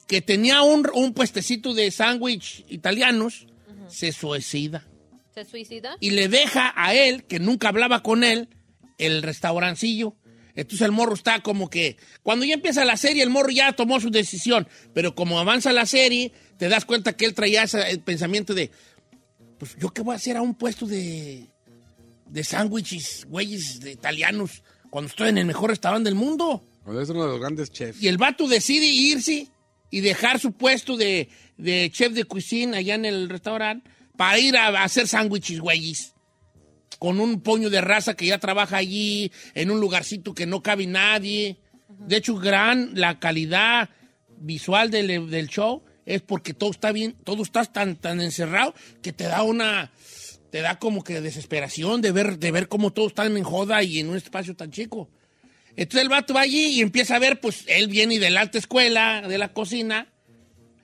[0.06, 3.46] que tenía un, un puestecito de sándwich italianos,
[3.88, 4.86] se suicida.
[5.34, 5.96] ¿Se suicida?
[6.00, 8.50] Y le deja a él, que nunca hablaba con él,
[8.98, 10.16] el restaurancillo.
[10.54, 14.00] Entonces el morro está como que, cuando ya empieza la serie, el morro ya tomó
[14.00, 18.00] su decisión, pero como avanza la serie, te das cuenta que él traía ese el
[18.00, 18.70] pensamiento de,
[19.58, 21.51] pues yo qué voy a hacer a un puesto de,
[22.32, 26.66] de sándwiches, güeyes, de italianos, cuando estoy en el mejor restaurante del mundo.
[26.82, 28.02] Cuando es uno de los grandes chefs.
[28.02, 29.48] Y el vato decide irse
[29.90, 34.56] y dejar su puesto de, de chef de cuisine allá en el restaurante para ir
[34.56, 36.14] a, a hacer sándwiches, güeyes.
[36.98, 40.86] Con un puño de raza que ya trabaja allí, en un lugarcito que no cabe
[40.86, 41.58] nadie.
[41.88, 43.90] De hecho, gran la calidad
[44.38, 49.12] visual del, del show es porque todo está bien, todo está tan, tan encerrado que
[49.12, 49.92] te da una,
[50.52, 54.00] te da como que desesperación de ver, de ver cómo todos están en joda y
[54.00, 55.08] en un espacio tan chico.
[55.76, 58.58] Entonces el vato va allí y empieza a ver, pues él viene de la alta
[58.58, 60.12] escuela, de la cocina,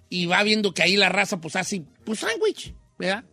[0.08, 3.24] y va viendo que ahí la raza pues hace, pues sándwich, ¿verdad?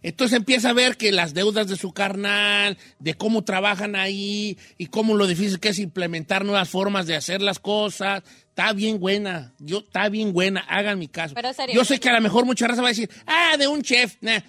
[0.00, 4.86] Entonces empieza a ver que las deudas de su carnal, de cómo trabajan ahí y
[4.86, 8.22] cómo lo difícil que es implementar nuevas formas de hacer las cosas.
[8.48, 11.34] Está bien buena, yo está bien buena, hagan mi caso.
[11.34, 13.82] Pero yo sé que a lo mejor mucha raza va a decir, ah, de un
[13.82, 14.40] chef, nah,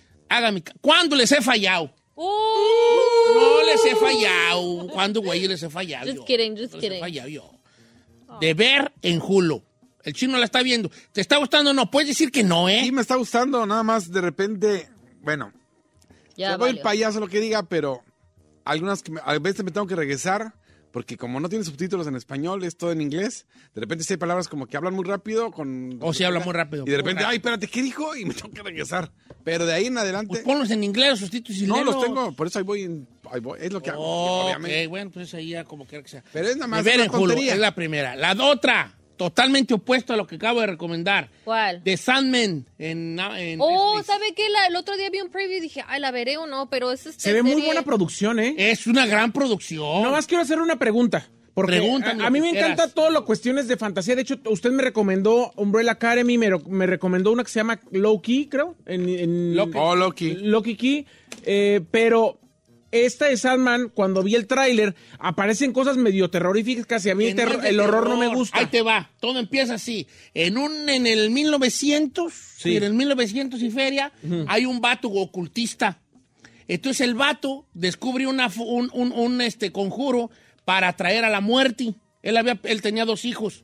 [0.63, 0.77] caso.
[0.81, 1.93] ¿Cuándo les he fallado?
[2.15, 2.25] Uh,
[3.35, 4.87] No les he fallado.
[4.87, 6.05] ¿Cuándo, güey, les he fallado?
[6.05, 6.25] Just yo?
[6.25, 6.99] kidding, just No les he kidding.
[7.01, 7.51] fallado yo.
[8.39, 9.61] De ver en Hulu.
[10.03, 10.89] El chino la está viendo.
[11.11, 11.91] ¿Te está gustando o no?
[11.91, 12.81] Puedes decir que no, ¿eh?
[12.83, 14.89] Sí, me está gustando, nada más de repente,
[15.21, 15.51] bueno,
[16.37, 18.01] Ya te doy el payaso lo que diga, pero
[18.65, 20.53] algunas que me- a veces me tengo que regresar
[20.91, 23.45] porque como no tiene subtítulos en español, es todo en inglés.
[23.73, 26.53] De repente sí hay palabras como que hablan muy rápido con O si habla muy
[26.53, 26.83] rápido.
[26.85, 28.15] y de repente, ay, espérate, ¿qué dijo?
[28.15, 29.11] Y me tengo que regresar.
[29.43, 32.33] Pero de ahí en adelante Pues ponlos en inglés, los sustitutos y no los tengo,
[32.33, 34.83] por eso ahí voy, en- ahí voy, es lo que hago, Oh, obviamente.
[34.85, 36.23] ok, bueno, pues ahí ya como quiera que sea.
[36.33, 37.53] Pero es nada más ver tontería.
[37.53, 38.15] es la primera.
[38.15, 41.29] La otra, totalmente opuesto a lo que acabo de recomendar.
[41.43, 41.83] ¿Cuál?
[41.83, 44.07] The Sandman en, en Oh, Netflix.
[44.07, 44.49] ¿sabe qué?
[44.49, 46.91] La- el otro día vi un preview y dije, ay, la veré o no, pero
[46.91, 48.55] es este Se ve muy buena producción, ¿eh?
[48.57, 50.01] Es una gran producción.
[50.01, 51.29] Nada más quiero hacer una pregunta.
[51.53, 54.15] Porque Pregúntame a, mí me encanta todo lo cuestiones de fantasía.
[54.15, 58.75] De hecho, usted me recomendó Umbrella Academy, me recomendó una que se llama Loki, creo.
[58.85, 59.77] En, en- Loki.
[59.77, 60.33] Oh, Loki.
[60.33, 61.05] Loki Key.
[61.43, 62.39] Eh, pero
[62.91, 67.35] esta de Sandman, cuando vi el tráiler, aparecen cosas medio terroríficas y a mí el,
[67.35, 68.57] terror- el horror no me gusta.
[68.59, 69.09] Ahí te va.
[69.19, 70.07] Todo empieza así.
[70.33, 72.75] En un en el 1900, Sí.
[72.77, 74.11] en el 1900 y feria,
[74.47, 75.99] hay un vato ocultista.
[76.67, 80.29] Entonces el vato descubre una, un, un- un, este, conjuro
[80.65, 81.95] para atraer a la muerte.
[82.21, 83.63] Él, había, él tenía dos hijos.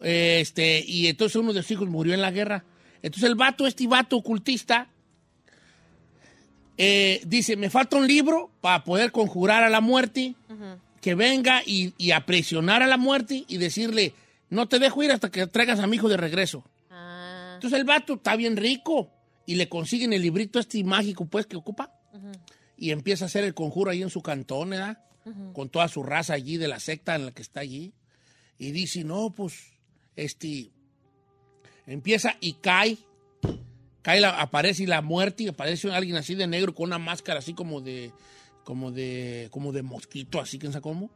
[0.00, 2.64] eh, Este, y entonces uno de sus hijos murió en la guerra.
[3.02, 4.88] Entonces el vato, este vato ocultista,
[6.78, 10.34] eh, dice, me falta un libro para poder conjurar a la muerte
[11.00, 14.12] que venga y, y a presionar a la muerte y decirle,
[14.50, 16.64] no te dejo ir hasta que traigas a mi hijo de regreso.
[16.90, 19.10] Ah, Entonces el vato está bien rico
[19.46, 21.92] y le consiguen el librito este mágico pues que ocupa
[22.76, 24.98] y empieza a hacer el conjuro ahí en su cantón, ¿verdad?
[25.54, 27.92] Con toda su raza allí de la secta en la que está allí.
[28.58, 29.72] Y dice, no, pues,
[30.14, 30.70] este,
[31.86, 32.96] empieza y cae.
[34.06, 37.40] Cae, la, aparece y la muerte y aparece alguien así de negro con una máscara
[37.40, 38.12] así como de,
[38.62, 41.10] como de, como de mosquito, así que no sé cómo.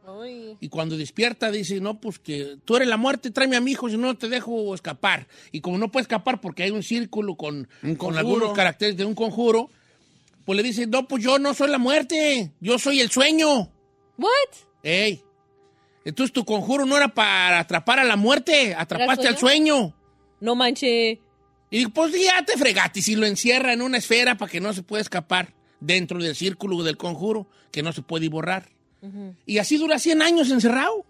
[0.59, 3.87] Y cuando despierta dice, no, pues que tú eres la muerte, tráeme a mi hijo,
[3.87, 5.29] si no te dejo escapar.
[5.53, 9.15] Y como no puede escapar porque hay un círculo con, con algunos caracteres de un
[9.15, 9.69] conjuro,
[10.43, 13.71] pues le dice, no, pues yo no soy la muerte, yo soy el sueño.
[14.17, 14.51] ¿What?
[14.83, 15.23] Ey.
[16.03, 19.95] Entonces tu conjuro no era para atrapar a la muerte, atrapaste al sueño.
[20.41, 21.21] No manche.
[21.71, 24.73] Y pues ya te fregaste y si lo encierra en una esfera para que no
[24.73, 28.69] se pueda escapar dentro del círculo del conjuro, que no se puede borrar.
[29.47, 31.05] Y así dura 100 años encerrado.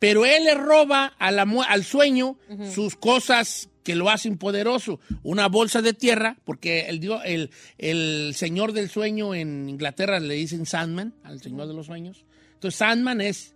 [0.00, 2.38] Pero él le roba a la al sueño
[2.74, 4.98] sus cosas que lo hacen poderoso.
[5.22, 10.64] Una bolsa de tierra, porque el, el, el señor del sueño en Inglaterra le dicen
[10.64, 12.24] Sandman, al señor de los sueños.
[12.54, 13.54] Entonces Sandman es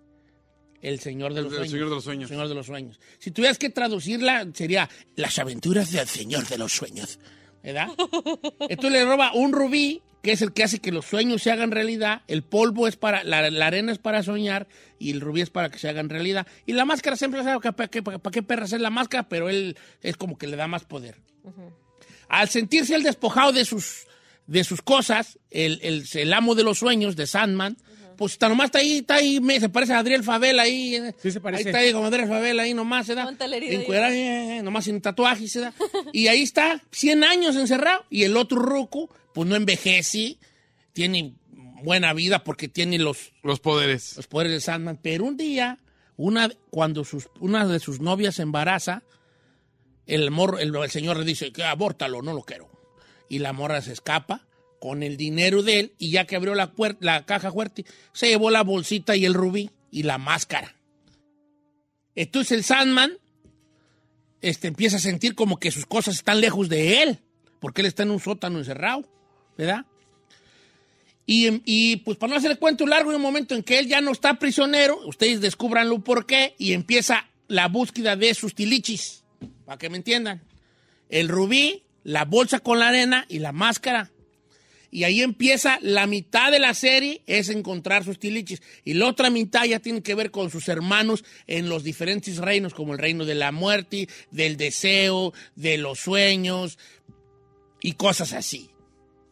[0.84, 1.70] el señor de los el sueños.
[1.72, 2.22] señor de los sueños.
[2.30, 3.00] El señor de los sueños.
[3.18, 7.18] Si tuvieras que traducirla, sería las aventuras del señor de los sueños.
[7.62, 7.88] ¿Verdad?
[8.68, 11.70] Entonces le roba un rubí, que es el que hace que los sueños se hagan
[11.70, 12.20] realidad.
[12.28, 14.68] El polvo es para, la, la arena es para soñar
[14.98, 16.46] y el rubí es para que se hagan realidad.
[16.66, 19.78] Y la máscara siempre sabe para qué, para qué perra hacer la máscara, pero él
[20.02, 21.16] es como que le da más poder.
[22.28, 24.06] Al sentirse el despojado de sus,
[24.46, 27.78] de sus cosas, el, el, el amo de los sueños, de Sandman,
[28.16, 30.96] pues está nomás está ahí, está ahí, me- se parece a Adriel Favela ahí.
[30.96, 31.14] eh.
[31.22, 31.62] Sí, se parece.
[31.64, 33.24] Ahí está ahí como Adriel Favela ahí nomás, se da.
[34.12, 35.74] Eh, eh, nomás sin tatuaje, se da.
[36.12, 38.05] Y ahí está, 100 años encerrado.
[38.11, 40.38] Y el otro ruco, pues no envejece,
[40.92, 41.35] tiene
[41.83, 44.16] buena vida porque tiene los, Los poderes.
[44.16, 44.98] los poderes de Sandman.
[45.03, 45.79] Pero un día,
[46.16, 49.03] Una, cuando sus, una de sus novias se embaraza,
[50.07, 52.70] el, morro- el, el señor le dice que abórtalo, no lo quiero.
[53.29, 54.46] Y la morra se escapa
[54.80, 58.50] con el dinero de él y ya que abrió la, la caja fuerte, se llevó
[58.50, 60.76] la bolsita y el rubí y la máscara.
[62.14, 63.18] Entonces el Sandman
[64.40, 67.18] este, empieza a sentir como que sus cosas están lejos de él,
[67.60, 69.08] porque él está en un sótano encerrado,
[69.56, 69.87] ¿verdad?
[71.26, 74.02] Y, y, pues para no hacer cuento largo, hay un momento en que él ya
[74.02, 79.24] no está prisionero, ustedes descubranlo por qué, y empieza la búsqueda de sus tilichis,
[79.64, 80.42] para que me entiendan.
[81.08, 84.10] El rubí, la bolsa con la arena y la máscara.
[84.94, 88.62] Y ahí empieza la mitad de la serie, es encontrar sus tilichis.
[88.85, 92.74] Y la otra mitad ya tiene que ver con sus hermanos en los diferentes reinos,
[92.74, 96.78] como el reino de la muerte, del deseo, de los sueños
[97.80, 98.70] y cosas así.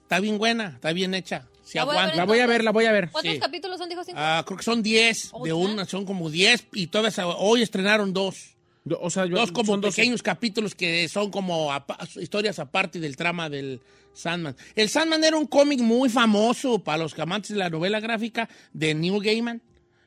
[0.02, 1.48] Está bien buena, está bien hecha.
[1.62, 2.16] Se La voy a ver.
[2.16, 3.10] La voy a ver, la voy a ver.
[3.12, 3.38] ¿Cuántos Sí.
[3.38, 4.02] capítulos son, dijo?
[4.02, 4.18] ¿Cinco?
[4.20, 8.12] Ah, creo que son 10, ¿Oh, de una son como 10 y todas hoy estrenaron
[8.12, 8.51] dos.
[9.00, 13.48] O sea, yo- Dos como pequeños capítulos que son como apa- historias aparte del trama
[13.48, 13.80] del
[14.12, 14.56] Sandman.
[14.74, 18.94] El Sandman era un cómic muy famoso para los amantes de la novela gráfica de
[18.94, 19.62] Neil Gaiman.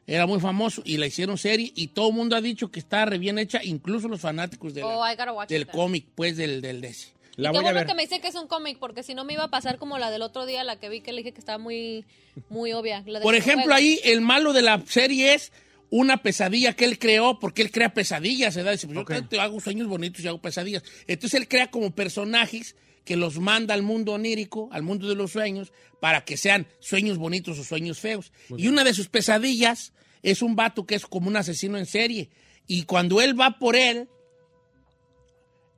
[0.07, 3.05] Era muy famoso y la hicieron serie y todo el mundo ha dicho que está
[3.05, 5.03] re bien hecha, incluso los fanáticos Oh,
[5.47, 7.07] del cómic, pues del, del DC.
[7.37, 7.87] La y qué voy a bueno ver.
[7.87, 9.97] que me dice que es un cómic, porque si no me iba a pasar como
[9.97, 12.05] la del otro día, la que vi que le dije que estaba muy,
[12.49, 13.03] muy obvia.
[13.07, 13.77] la Por ejemplo, juego.
[13.77, 15.51] ahí el malo de la serie es
[15.91, 18.73] una pesadilla que él creó, porque él crea pesadillas, ¿verdad?
[18.73, 20.83] Dice, pues yo te- hago sueños bonitos y hago pesadillas.
[21.07, 25.31] Entonces él crea como personajes que los manda al mundo onírico, al mundo de los
[25.31, 25.71] sueños,
[26.01, 28.31] para que sean sueños bonitos o sueños feos.
[28.57, 29.93] y una de sus pesadillas
[30.23, 32.29] es un vato que es como un asesino en serie.
[32.67, 34.09] Y cuando él va por él,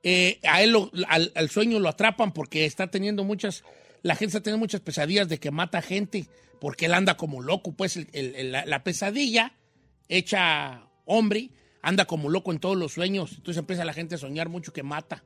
[0.04, 3.63] eh, a él lo- al, al sueño lo atrapan porque está teniendo muchas,
[4.04, 6.28] la gente está teniendo muchas pesadillas de que mata gente,
[6.62, 9.54] porque él anda como loco, pues el- el- el- la, la pesadilla
[10.10, 11.50] hecha hombre
[11.82, 14.84] anda como loco en todos los sueños, entonces empieza la gente a soñar mucho que
[14.84, 15.24] mata.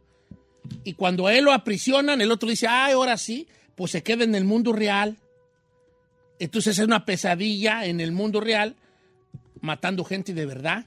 [0.84, 4.24] Y cuando a él lo aprisionan, el otro dice, ay, ahora sí, pues se queda
[4.24, 5.17] en el mundo real.
[6.39, 8.76] Entonces es una pesadilla en el mundo real,
[9.60, 10.86] matando gente de verdad.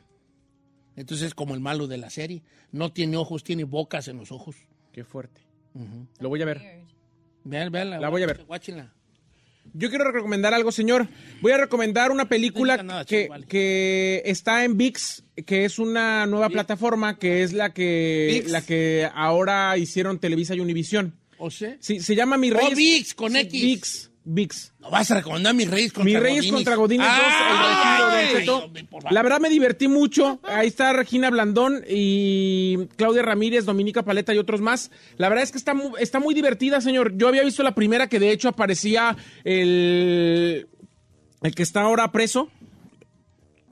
[0.97, 2.43] Entonces es como el malo de la serie.
[2.71, 4.57] No tiene ojos, tiene bocas en los ojos.
[4.93, 5.41] Qué fuerte.
[6.21, 6.85] Lo voy a ver.
[7.43, 8.45] Vean, vean, La voy a ver.
[8.45, 8.93] guáchenla.
[9.73, 11.09] Yo quiero recomendar algo, señor.
[11.41, 15.79] Voy a recomendar una película No diga nada, que, que está en VIX, que es
[15.79, 18.51] una nueva plataforma, que es la que, ViX.
[18.53, 21.17] la que ahora hicieron Televisa y Univisión.
[21.39, 21.77] ¿O sea?
[21.81, 22.77] Sí, se llama Mi Oh, Reyes.
[22.77, 23.53] ViX, con X.
[23.63, 24.73] ViX, ViX.
[24.81, 26.55] No vas a recomendar mis reyes contra Mi Reyes Godines.
[26.55, 28.35] contra Godines 2, el retiro de ¡Ay!
[28.35, 28.59] Cheto.
[28.65, 29.13] Hombre, por favor.
[29.13, 30.41] La verdad me divertí mucho.
[30.43, 34.91] Ahí está Regina Blandón y Claudia Ramírez, Dominica Paleta y otros más.
[35.19, 37.17] La verdad es que está, está muy divertida, señor.
[37.17, 40.67] Yo había visto la primera que de hecho aparecía el,
[41.43, 42.51] el que está ahora preso.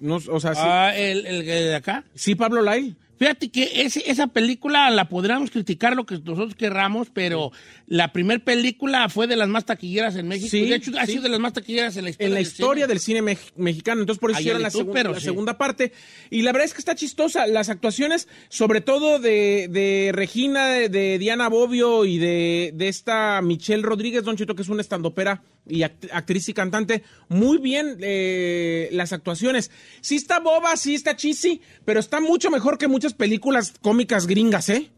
[0.00, 2.04] No, o sea, sí, Ah, el, el de acá.
[2.14, 2.96] sí, Pablo Lai.
[3.22, 7.52] Fíjate que ese- esa película la podríamos criticar lo que nosotros querramos, pero
[7.86, 10.48] la primera película fue de las más taquilleras en México.
[10.50, 11.12] Sí, de hecho, ha sí.
[11.12, 12.26] sido de las más taquilleras en la historia.
[12.26, 12.88] en la del historia cine.
[12.88, 14.00] del cine mex- mexicano.
[14.00, 15.24] Entonces, por eso hicieron la, tú, segun- pero la sí.
[15.26, 15.92] segunda parte.
[16.30, 17.46] Y la verdad es que está chistosa.
[17.46, 23.40] Las actuaciones, sobre todo de, de Regina, de, de Diana Bobbio y de, de esta
[23.40, 27.02] Michelle Rodríguez, Don Chito, que es una estandopera y act- actriz y cantante.
[27.28, 29.70] Muy bien eh, las actuaciones.
[30.00, 34.68] Sí está boba, sí está cheesy, pero está mucho mejor que muchas películas cómicas gringas,
[34.68, 34.90] ¿eh?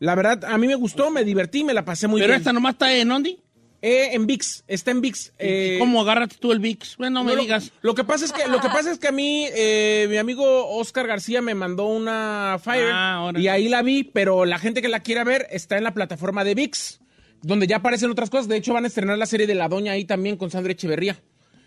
[0.00, 2.38] La verdad, a mí me gustó, me divertí, me la pasé muy Pero bien.
[2.40, 3.38] esta nomás está en Ondi.
[3.80, 5.32] Eh, en VIX, está en VIX.
[5.38, 6.96] eh, ¿Cómo agarraste tú el VIX?
[6.96, 7.70] Bueno, no me lo- digas.
[7.80, 10.68] Lo, que pasa es que, lo que pasa es que a mí, eh, mi amigo
[10.76, 14.88] Oscar García me mandó una Fire Ah, y ahí la vi, pero la gente que
[14.88, 16.98] la quiera ver está en la plataforma de VIX,
[17.42, 18.48] donde ya aparecen otras cosas.
[18.48, 21.20] De hecho, van a estrenar la serie de La Doña ahí también con Sandra Echeverría.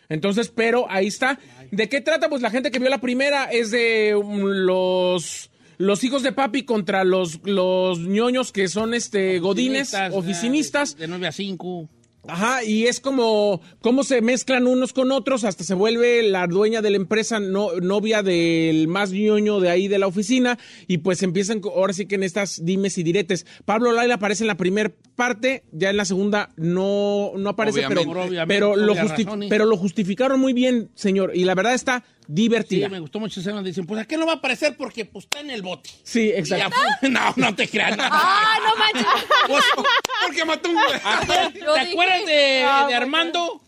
[0.10, 1.39] Entonces, pero ahí está.
[1.71, 2.27] ¿De qué trata?
[2.27, 6.63] Pues la gente que vio la primera es de um, los los hijos de papi
[6.63, 10.97] contra los los ñoños que son este godines, Oficinistas, oficinistas.
[10.97, 11.89] De 9 a 5.
[12.27, 16.81] Ajá, y es como cómo se mezclan unos con otros hasta se vuelve la dueña
[16.84, 21.23] de la empresa no, novia del más ñoño de ahí de la oficina y pues
[21.23, 23.47] empiezan ahora sí que en estas dimes y diretes.
[23.65, 28.01] Pablo Laila aparece en la primera parte, ya en la segunda no, no aparece, pero,
[28.01, 28.45] Obviamente.
[28.47, 29.49] Pero, lo justi- razones.
[29.49, 32.89] pero lo justificaron muy bien, señor, y la verdad está Sí, divertida.
[32.89, 33.63] me gustó mucho esa escena.
[33.63, 35.89] Dicen, pues aquí no va a aparecer porque pues, está en el bote.
[36.03, 36.75] Sí, exacto.
[37.01, 37.10] ya.
[37.10, 37.97] No, no te creas.
[37.97, 38.03] no.
[38.10, 39.05] ¡Ah, no manches!
[39.47, 39.63] Pues,
[40.25, 40.99] Porque mató un güey.
[41.75, 43.62] ¿Te acuerdas de, Ah, de Armando?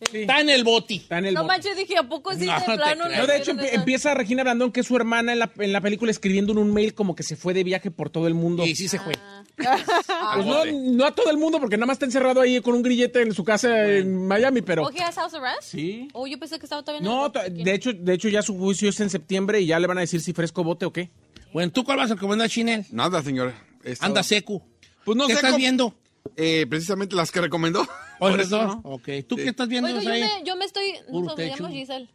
[0.00, 0.96] Está en el boti.
[0.96, 1.54] Está en el No bote.
[1.54, 3.04] manches, dije, ¿a poco sí No, de plano?
[3.08, 5.80] No, de hecho empie- empieza Regina Blandón, que es su hermana en la, en la
[5.80, 8.66] película, escribiendo en un mail como que se fue de viaje por todo el mundo.
[8.66, 9.14] Y sí se fue.
[9.56, 12.82] Pues no, no a todo el mundo, porque nada más está encerrado ahí con un
[12.82, 14.82] grillete en su casa en Miami, pero...
[14.82, 15.62] ¿O has house arrest?
[15.62, 16.08] Sí.
[16.12, 18.58] Oh, yo pensé que estaba todavía en No, el de hecho, de hecho ya su
[18.58, 21.10] juicio es en septiembre y ya le van a decir si fresco bote o qué.
[21.52, 22.84] Bueno, ¿tú cuál vas a recomendar, Chinel?
[22.90, 23.54] Nada, señor.
[23.84, 24.66] He estado- Anda seco.
[25.04, 25.94] Pues no ¿Qué sé estás viendo?
[26.36, 27.86] Eh, precisamente las que recomendó.
[28.18, 28.62] Por eso.
[28.64, 28.80] ¿no?
[28.84, 29.08] Ok.
[29.28, 30.20] ¿Tú qué estás viendo Oiga, yo ahí?
[30.22, 30.94] me, yo me estoy...
[31.10, 31.62] Puro No, me techo.
[31.62, 32.08] llamo Giselle.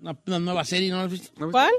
[0.00, 1.08] Una, una nueva serie, ¿no?
[1.50, 1.72] ¿Cuál?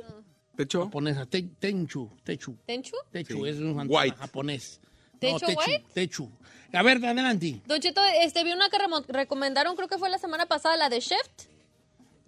[0.55, 0.85] Techo.
[0.85, 1.25] Japonesa.
[1.25, 2.09] Te- Tenchu.
[2.23, 2.55] Techu.
[2.65, 2.95] ¿Tenchu?
[3.11, 3.49] Techu Sí.
[3.49, 4.17] es un fantasma White.
[4.17, 4.79] japonés.
[5.19, 5.85] ¿Techo Techu, white?
[5.93, 6.31] Techu.
[6.73, 7.61] A ver, adelante.
[7.67, 8.77] Don Cheto, este, vi una que
[9.09, 11.43] recomendaron, creo que fue la semana pasada, la de Shift,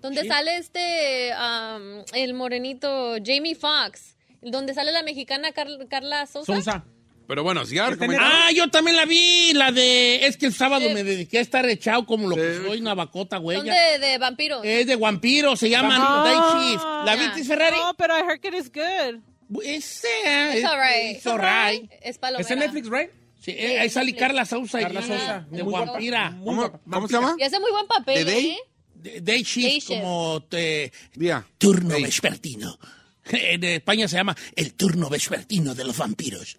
[0.01, 0.27] donde Sí.
[0.27, 6.53] sale este, am, el morenito Jamie Foxx, donde sale la mexicana Car- Carla Sosa.
[6.55, 6.85] Sousa.
[7.27, 7.89] Pero bueno, si ya.
[8.19, 10.25] Ah, yo también la vi, la de...
[10.25, 10.93] Es que el sábado Sí.
[10.93, 12.61] me dediqué a estar echado como lo que Sí.
[12.65, 13.57] soy, una bacota, güey.
[13.57, 14.61] Son de, de vampiros.
[14.63, 16.23] Es de vampiro, se llama Ah.
[16.23, 16.83] Day Shift.
[17.05, 17.21] ¿La Ya.
[17.33, 17.77] viste, Ferrari?
[17.77, 19.19] No, pero I heard que it's good.
[19.63, 20.07] Ese,
[20.55, 21.17] It's alright.
[21.17, 21.91] It's alright.
[22.01, 22.41] Es palomera.
[22.41, 23.09] ¿Está en Netflix, right?
[23.39, 24.79] Sí, eh, ahí sale Carla Sousa.
[24.79, 25.45] Carla Sosa.
[25.49, 26.31] De vampira.
[26.31, 26.79] Muy ¿Cómo, guapa.
[26.89, 27.35] cómo se llama?
[27.39, 28.45] Y hace muy buen papel, ¿De Day?
[28.51, 28.57] ¿eh?
[28.95, 29.87] De- Day Shift, Day Shift.
[30.01, 31.45] como te- Día.
[31.57, 32.03] turno Day.
[32.03, 32.77] vespertino.
[33.29, 36.57] En España se llama el turno vespertino de los vampiros.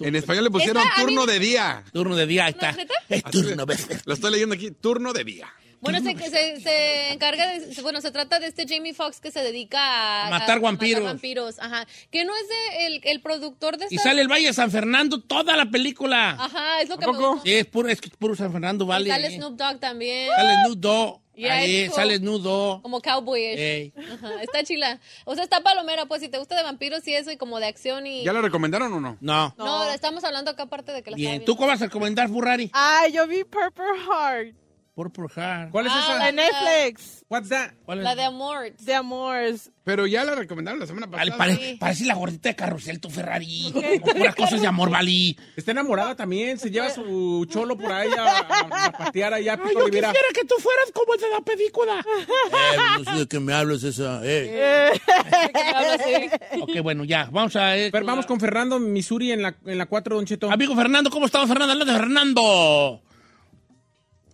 [0.00, 1.82] En español le pusieron Esta, a mí- turno de día.
[1.92, 2.76] Turno de día, ahí está.
[3.08, 3.64] Es turno.
[4.04, 4.70] Lo estoy leyendo aquí.
[4.70, 5.48] Turno de día.
[5.80, 9.40] Bueno, se, se, se encarga de, bueno, se trata de este Jamie Foxx que se
[9.44, 11.04] dedica a, Matar a vampiros.
[11.04, 11.86] vampiros, ajá.
[12.10, 13.94] Que no es de, el, el productor de esta...
[13.94, 16.30] Y sale el Valle de San Fernando toda la película.
[16.30, 17.42] Ajá, es lo que ¿A me gustó.
[17.44, 19.08] Sí, es puro, es puro San Fernando, Y vale.
[19.10, 20.30] sale Snoop Dogg también.
[20.34, 21.22] Sale nudo.
[21.38, 22.82] Yeah, Ahí, sale nudo.
[22.82, 23.58] Como cowboyish.
[23.58, 23.92] Ey.
[23.96, 24.98] Ajá, está chila.
[25.24, 27.66] O sea, está palomera, pues, si te gusta de vampiros y eso, y como de
[27.66, 28.24] acción y...
[28.24, 29.16] ¿Ya la recomendaron o no?
[29.20, 29.54] No.
[29.56, 31.44] No, estamos hablando acá aparte de que la Bien.
[31.44, 32.70] ¿Tú cómo vas a recomendar, Ferrari?
[32.72, 34.67] Ay, yo vi Purple Heart
[34.98, 35.70] Purple Heart.
[35.70, 36.28] ¿Cuál es Ah, esa?
[36.30, 37.24] en Netflix.
[37.30, 37.70] What's that?
[37.84, 38.04] ¿Cuál es?
[38.04, 38.72] La de Amor.
[38.80, 39.70] De amores.
[39.84, 41.54] Pero ya la recomendaron la semana Vale, pasada.
[41.56, 43.72] pare- parece la gordita de carrusel, tu Ferrari.
[44.02, 45.38] Con puras cosas de amor, Vali.
[45.56, 49.56] Está enamorada también, se lleva su cholo por ahí a, a- a patear allá a
[49.62, 50.12] Pico Rivera.
[50.34, 52.00] que tú fueras como el de la película.
[52.00, 54.20] eh, no sé de qué me hablas esa.
[54.24, 54.90] Eh.
[56.60, 57.28] ok, bueno, ya.
[57.30, 57.76] Vamos a...
[57.78, 60.50] eh, Pero vamos con Fernando Missouri en la, en la 4, Don Cheto.
[60.50, 61.72] Amigo Fernando, ¿cómo estamos, Fernando?
[61.72, 63.02] Habla de Fernando.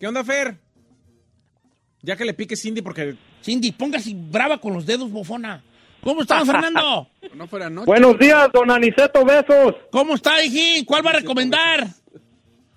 [0.04, 0.58] ¿Qué onda, Fer?
[2.02, 3.16] Ya que le pique Cindy porque...
[3.42, 5.64] Cindy, póngase brava con los dedos, bofona.
[6.02, 7.08] ¿Cómo estamos, Fernando?
[7.34, 7.86] No fuera noche.
[7.86, 9.76] Buenos días, don Aniceto, besos.
[9.90, 10.84] ¿Cómo está, hijín?
[10.84, 11.86] ¿Cuál va a recomendar?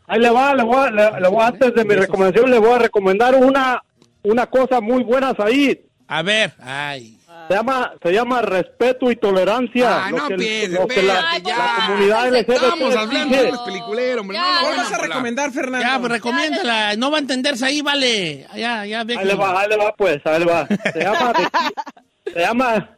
[0.06, 2.60] Ahí le va, le voy, a- le, le voy a- antes de mi recomendación, le
[2.60, 3.84] voy a recomendar una,
[4.24, 5.82] una cosa muy buena ahí.
[6.08, 7.17] A ver, ay.
[7.48, 10.06] Se llama, se llama respeto y tolerancia.
[10.06, 10.72] Ah, no pienses,
[11.04, 11.58] la, ya.
[11.58, 13.44] la comunidad Estamos LGBT hablando exige.
[13.44, 14.38] de las peliculeras, hombre.
[14.38, 14.42] Ya.
[14.44, 15.88] No, no, ¿Cuál no, vas a recomendar, Fernando?
[15.88, 16.96] Ya, pues recomiéndala.
[16.98, 18.48] No va a entenderse ahí, vale.
[18.56, 19.18] Ya, ya, ve.
[19.18, 20.68] Ahí le va, ahí le va, pues, ahí le va.
[20.68, 22.98] Se llama, de- se llama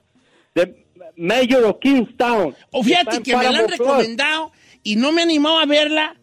[0.53, 0.85] The
[1.17, 2.55] Mayor of Kingstown.
[2.71, 4.51] O fíjate que me la han recomendado
[4.83, 6.15] y no me he animado a verla.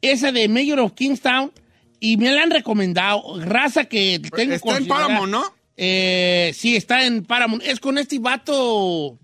[0.00, 1.52] Esa de Mayor of Kingstown.
[2.00, 3.40] Y me la han recomendado.
[3.40, 4.86] Raza que tengo Está en.
[4.86, 5.57] Paramount, ¿no?
[5.80, 7.62] Eh, sí, está en Paramount.
[7.64, 9.16] Es con este vato,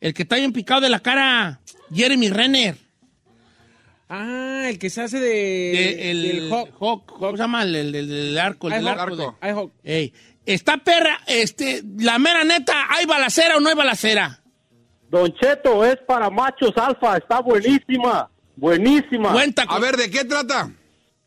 [0.00, 1.60] el que está bien picado de la cara,
[1.94, 2.76] Jeremy Renner.
[4.08, 5.28] Ah, el que se hace de...
[5.28, 6.70] De- el, del Hawk.
[6.80, 7.62] Hawk, ¿Cómo se llama?
[7.62, 8.66] El, el- el- el arco.
[8.66, 8.98] El, del Hawk.
[8.98, 9.16] arco.
[9.16, 9.72] de- Ay, Hawk.
[9.84, 10.12] Ey,
[10.44, 14.40] está perra, este, la mera neta, ¿hay balacera o no hay balacera?
[15.08, 19.32] Don Cheto, es para machos alfa, está buenísima, buenísima.
[19.32, 20.72] Cuenta A ver, ¿de qué trata?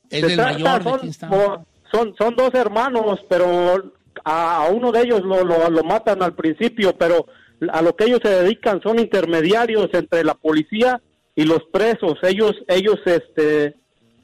[0.09, 1.31] Es Se del trata- mayor de son, Kingstown.
[1.31, 3.93] por- son, son dos hermanos, pero
[4.23, 7.25] a, a uno de ellos lo, lo, lo matan al principio, pero
[7.71, 11.01] a lo que ellos se dedican son intermediarios entre la policía
[11.35, 12.15] y los presos.
[12.23, 13.75] Ellos, ellos este,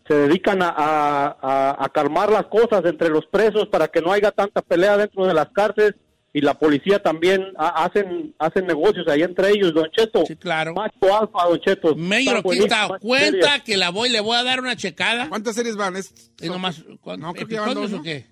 [0.07, 4.11] se dedican a, a, a- a calmar las cosas entre los presos para que no
[4.11, 5.95] haya tanta pelea dentro de las cárceles
[6.31, 10.23] y la policía también ha- hacen hacen negocios ahí entre ellos, Don Cheto.
[10.27, 10.73] Sí, claro.
[10.75, 11.95] Macho alfa, Don Cheto.
[11.95, 13.63] Mayor esa cuenta serie.
[13.65, 15.27] que la voy, le voy a dar una checada.
[15.29, 15.95] ¿Cuántas series van?
[15.95, 18.25] Es, Y nomás, ¿cuán- No, creo que van ¿Episodios dos, o qué?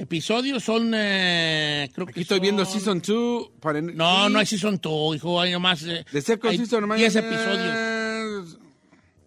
[0.00, 3.50] Episodios son, eh, creo Aquí que estoy viendo son- Season 2.
[3.60, 3.80] Para...
[3.82, 5.82] No, no hay Season 2, hijo, hay nomás...
[5.82, 6.98] eh, De Second hay Season nomás.
[6.98, 8.58] 10 episodios,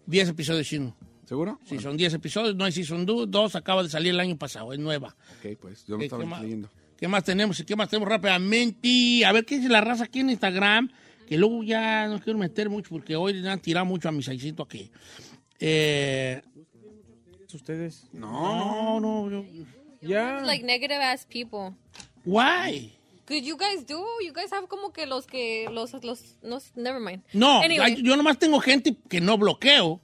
[0.06, 0.96] 10 episodios, chino.
[1.26, 1.58] ¿Seguro?
[1.66, 4.72] Sí, son 10 episodios, no hay Season 2, dos acaba de salir el año pasado,
[4.72, 5.14] es nueva.
[5.38, 6.42] Ok, pues yo no ¿Qué- estaba qué más?
[6.42, 6.70] leyendo.
[6.96, 7.58] ¿Qué más tenemos?
[7.60, 9.24] ¿Y qué más tenemos rápidamente?
[9.26, 10.90] A ver qué dice la raza aquí en Instagram.
[11.26, 14.22] Que luego ya no quiero meter mucho porque hoy le han tirado mucho a mi
[14.22, 14.90] saicito aquí.
[15.58, 16.42] Eh,
[17.54, 18.06] Ustedes.
[18.12, 19.44] no, no, yo-
[20.02, 20.40] Ya.
[20.44, 21.74] Like negative ass people.
[22.24, 22.92] Why?
[23.26, 24.04] Good you guys do.
[24.20, 27.22] You guys have como que los que los los no never mind.
[27.32, 28.02] No, Anyway.
[28.02, 30.00] yo nomás tengo gente que no bloqueo.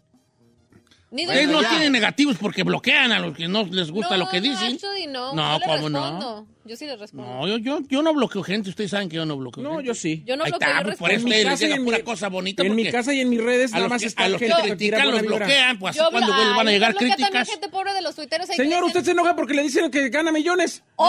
[1.11, 4.75] Ustedes no tienen negativos porque bloquean a los que no les gusta lo que dicen.
[4.75, 5.35] actually, no.
[5.35, 6.47] No, le ¿cómo no?
[6.69, 6.75] Respondo.
[6.75, 7.27] Yo sí les respondo.
[7.33, 8.71] No, yo, yo, yo no bloqueo gente.
[8.71, 9.87] Ustedes saben que yo no bloqueo No, gente.
[9.87, 10.23] yo sí.
[10.27, 11.15] Yo no Ahí bloqueo, está, yo pues, por respondo.
[11.15, 12.63] eso En mi ustedes les casa y llega en pura mi- cosa bonita.
[12.63, 14.29] En mi porque casa y en mis redes a nada los más que, está a
[14.29, 15.47] los que gente te que tira critican buena los vibra.
[15.47, 17.49] bloquean, pues así cuando les van a llegar yo bloqueo también críticas.
[17.51, 18.51] gente pobre de los tuiteros.
[18.51, 20.83] ahí Señor, usted se enoja porque le dicen que gana millones.
[20.99, 21.05] No,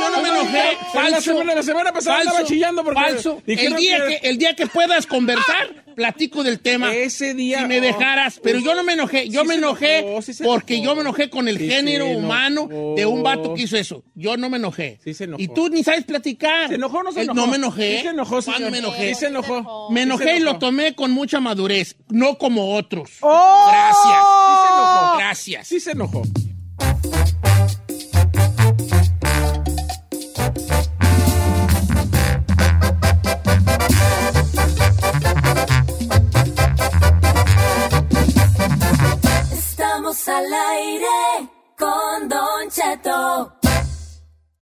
[0.00, 0.76] yo no me enojé.
[0.94, 1.20] La Falso.
[1.20, 2.30] semana, la semana pasada Falso.
[2.30, 3.42] andaba chillando porque Falso.
[3.46, 6.94] El dijeron día que, el día que puedas conversar, platico del tema.
[6.94, 7.60] Ese día.
[7.60, 10.34] Si me dejaras, pero yo no me enojé, yo Sí me se enojé enojó, sí
[10.34, 10.90] se porque enojó.
[10.90, 14.04] yo me enojé con el Sí género humano de un vato que hizo eso.
[14.14, 14.98] Yo no me enojé.
[15.38, 16.68] Y tú ni sabes platicar.
[16.68, 17.38] ¿Se enojó o no se enojó?
[17.40, 17.96] No me enojé.
[17.98, 18.70] Sí se enojó, ¿Cuándo señor.
[18.72, 19.08] me enojé?
[19.08, 19.90] Sí se enojó.
[19.90, 20.58] Me Sí se enojé y lo enojó.
[20.58, 23.10] tomé con mucha madurez, no como otros.
[23.20, 23.66] ¡Oh!
[23.68, 24.24] Gracias.
[24.46, 25.16] Sí se enojó.
[25.18, 25.68] Gracias.
[25.68, 26.22] Sí se enojó.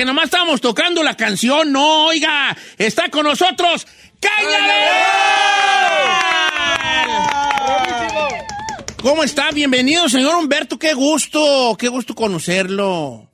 [0.00, 1.72] Que nomás estábamos tocando la canción.
[1.72, 3.86] No, oiga, está con nosotros
[4.18, 4.96] Cañaveral.
[9.02, 9.50] ¿Cómo está?
[9.50, 10.78] Bienvenido, señor Humberto.
[10.78, 13.28] Qué gusto, qué gusto conocerlo.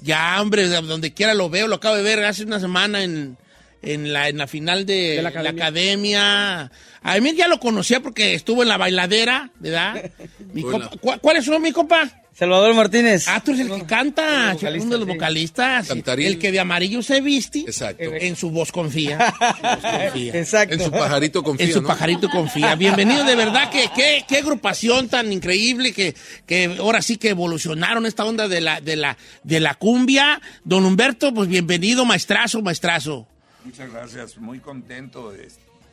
[0.00, 3.36] Ya, hombre, de donde quiera lo veo, lo acabo de ver hace una semana en,
[3.82, 5.62] en, la, en la final de, De la la, academia.
[5.62, 6.72] academia.
[7.02, 10.10] A mí ya lo conocía porque estuvo en la bailadera, ¿verdad?
[10.54, 12.08] Mi compa- ¿cu- ¿Cuál es su mi compa?
[12.38, 13.26] Salvador Martínez.
[13.26, 15.14] Ah, tú eres el que canta, El vocalista, uno de los sí.
[15.14, 15.88] vocalistas.
[15.88, 16.26] Cantarín.
[16.28, 17.60] El que de amarillo se viste.
[17.60, 18.04] Exacto.
[18.04, 19.18] En su voz confía.
[19.18, 20.34] En su voz confía.
[20.34, 20.74] Exacto.
[20.74, 21.88] En su pajarito confía, En su ¿no?
[21.88, 22.76] pajarito confía.
[22.76, 26.14] Bienvenido, de verdad, que qué, qué agrupación tan increíble que,
[26.46, 30.40] que ahora sí que evolucionaron esta onda de la, de la, de la cumbia.
[30.62, 33.26] Don Humberto, pues bienvenido, maestrazo, maestrazo.
[33.64, 35.48] Muchas gracias, muy contento de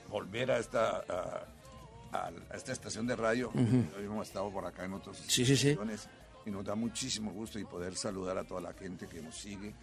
[0.10, 1.04] volver a esta,
[2.14, 3.50] a, esta estación de radio.
[3.50, 3.84] Ujú.
[3.98, 5.76] Hoy hemos estado por acá en otras Sí, sí, sí.
[6.46, 9.74] Y nos da muchísimo gusto y poder saludar a toda la gente que nos sigue.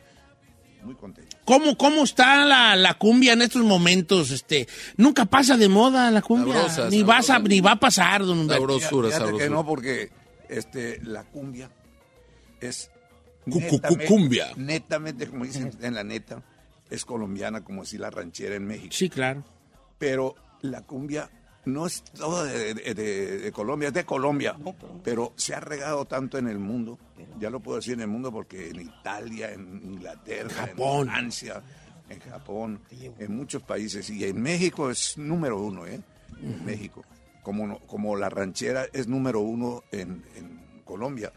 [0.85, 1.37] Muy contento.
[1.45, 4.33] ¿Cómo, cómo está la, la cumbia en estos momentos?
[4.33, 6.55] Este, nunca pasa de moda la cumbia.
[6.55, 8.81] Sabrosa, ni, vas a, ni va a pasar, don Humberto.
[8.81, 10.11] Fíjate que no, porque
[10.49, 11.71] este, la cumbia
[12.61, 12.91] es
[13.47, 14.53] netamente- cumbia.
[14.57, 16.43] netamente, como dicen en la neta,
[16.91, 18.93] es colombiana como si la ranchera en México.
[18.93, 19.45] Sí, claro.
[19.99, 21.31] Pero la cumbia
[21.65, 24.57] no es toda de, de- de- de Colombia, es de Colombia,
[25.05, 26.99] pero se ha regado tanto en el mundo,
[27.39, 31.07] ya lo puedo decir en el mundo porque en Italia, en Inglaterra, Japón.
[31.09, 31.63] en Francia,
[32.09, 36.01] en Japón, en muchos países, y en México es número uno, ¿eh?
[36.43, 37.05] En México,
[37.43, 41.33] como, no- como la ranchera es número uno en, en Colombia.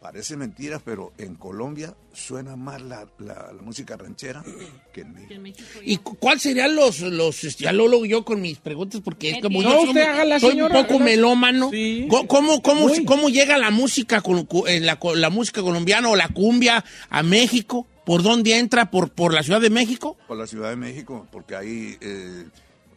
[0.00, 4.44] Parece mentira, pero en Colombia suena más la, la- la música ranchera
[4.92, 5.66] que en México.
[5.82, 9.42] ¿Y cu- cuál serían los, los, este, ya lo yo con mis preguntas, porque es
[9.42, 11.70] como No, yo soy, usted hágala, soy señora, un poco melómano.
[11.72, 12.06] Sí.
[12.28, 16.14] ¿Cómo, cómo, cómo llega la música, con, cu- eh, la, co- la música colombiana o
[16.16, 17.84] la cumbia a México?
[18.06, 18.90] ¿Por dónde entra?
[18.92, 20.16] ¿Por, por la Ciudad de México?
[20.28, 22.44] por la Ciudad de México, porque hay eh,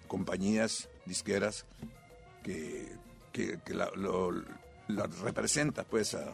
[0.07, 1.65] compañías disqueras
[2.43, 2.87] que,
[3.31, 4.31] que, que la, lo,
[4.87, 6.25] la representa pues a,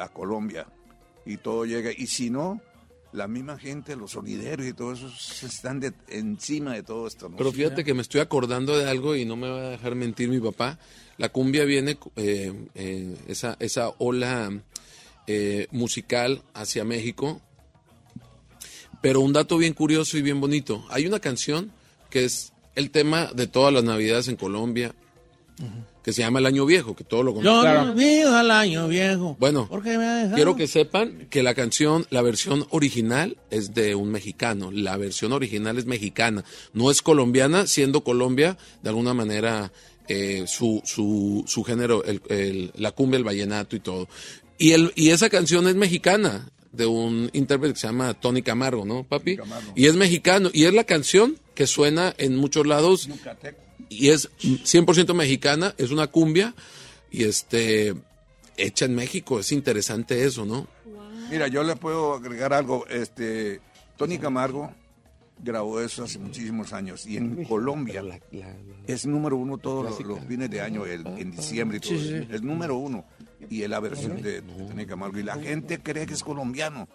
[0.00, 0.66] a Colombia
[1.24, 1.90] y todo llega.
[1.96, 2.60] Y si no,
[3.12, 7.28] la misma gente, los sonideros y todo eso se están de- encima de todo esto.
[7.28, 7.36] ¿no?
[7.36, 10.28] Pero fíjate que me estoy acordando de algo y no me va a dejar mentir
[10.28, 10.78] mi papá.
[11.18, 14.50] La cumbia viene, eh, eh, esa, esa ola
[15.26, 17.40] eh, musical hacia México.
[19.02, 20.84] Pero un dato bien curioso y bien bonito.
[20.90, 21.70] Hay una canción
[22.10, 24.94] que es el tema de todas las navidades en Colombia,
[26.06, 27.96] que se llama El Año Viejo, que todo lo Yo conocen.
[28.24, 29.36] no al año viejo.
[29.40, 33.74] Bueno, Porque me ha dejado- Quiero que sepan que la canción, la versión original es
[33.74, 34.70] de un mexicano.
[34.70, 36.44] La versión original es mexicana.
[36.72, 39.72] No es colombiana, siendo Colombia de alguna manera
[40.08, 44.08] eh, su, su, su género, el- el- la cumbia, el vallenato y todo.
[44.58, 48.84] Y, el, y esa canción es mexicana, de un intérprete que se llama Tony Camargo,
[48.84, 49.38] ¿no, papi?
[49.74, 53.08] Y es mexicano, y es la canción que suena en muchos lados,
[53.88, 56.54] y es 100% mexicana, es una cumbia,
[57.10, 57.94] y este,
[58.56, 60.66] hecha en México, es interesante eso, ¿no?
[61.30, 62.86] Mira, yo le puedo agregar algo.
[62.88, 63.60] Este,
[63.96, 64.72] Tony Camargo
[65.42, 68.02] grabó eso hace muchísimos años y en Colombia
[68.86, 71.90] es número uno todos los, los fines de año, el- en diciembre y todo.
[71.90, 72.28] Sí, sí, sí.
[72.30, 73.04] Es número uno.
[73.50, 75.18] Y es la versión de Tony Camargo.
[75.18, 76.88] Y la gente cree que es colombiano.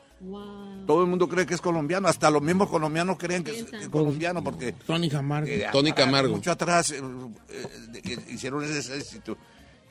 [0.85, 2.07] Todo el mundo cree que es colombiano.
[2.07, 5.47] Hasta los mismos colombianos creen que es, que es colombiano porque Tony Camargo.
[5.47, 6.35] eh, Tony Camargo.
[6.35, 7.01] Mucho atrás eh,
[7.49, 9.37] eh, eh, hicieron ese éxito.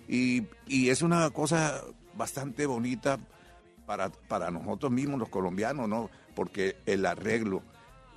[0.09, 1.83] Y, y es una cosa
[2.15, 3.19] bastante bonita
[3.87, 6.11] para, para nosotros mismos, los colombianos, ¿no?
[6.35, 7.63] Porque el arreglo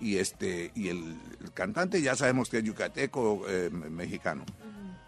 [0.02, 4.44] y este y el, el cantante ya sabemos que es yucateco eh, me- mexicano.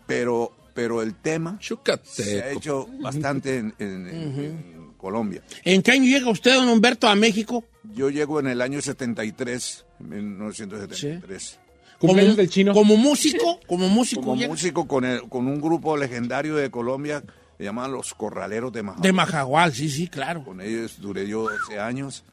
[0.08, 1.58] Pero, pero el tema
[2.04, 4.16] se ha hecho bastante en, en- en-
[4.74, 4.75] en
[5.06, 5.44] Colombia.
[5.64, 7.64] ¿En qué año llega usted, don Humberto, a México?
[7.94, 11.60] Yo llego en el año 73, 1973.
[12.00, 12.74] Cumpleaños del chino.
[12.74, 14.22] Como músico, como músico.
[14.22, 17.24] Como músico con, el- con un grupo legendario de Colombia,
[17.58, 19.02] se llamaban Los Corraleros de Majagual.
[19.04, 20.44] De Majagual, sí, sí, claro.
[20.44, 22.24] Con ellos duré yo 12 años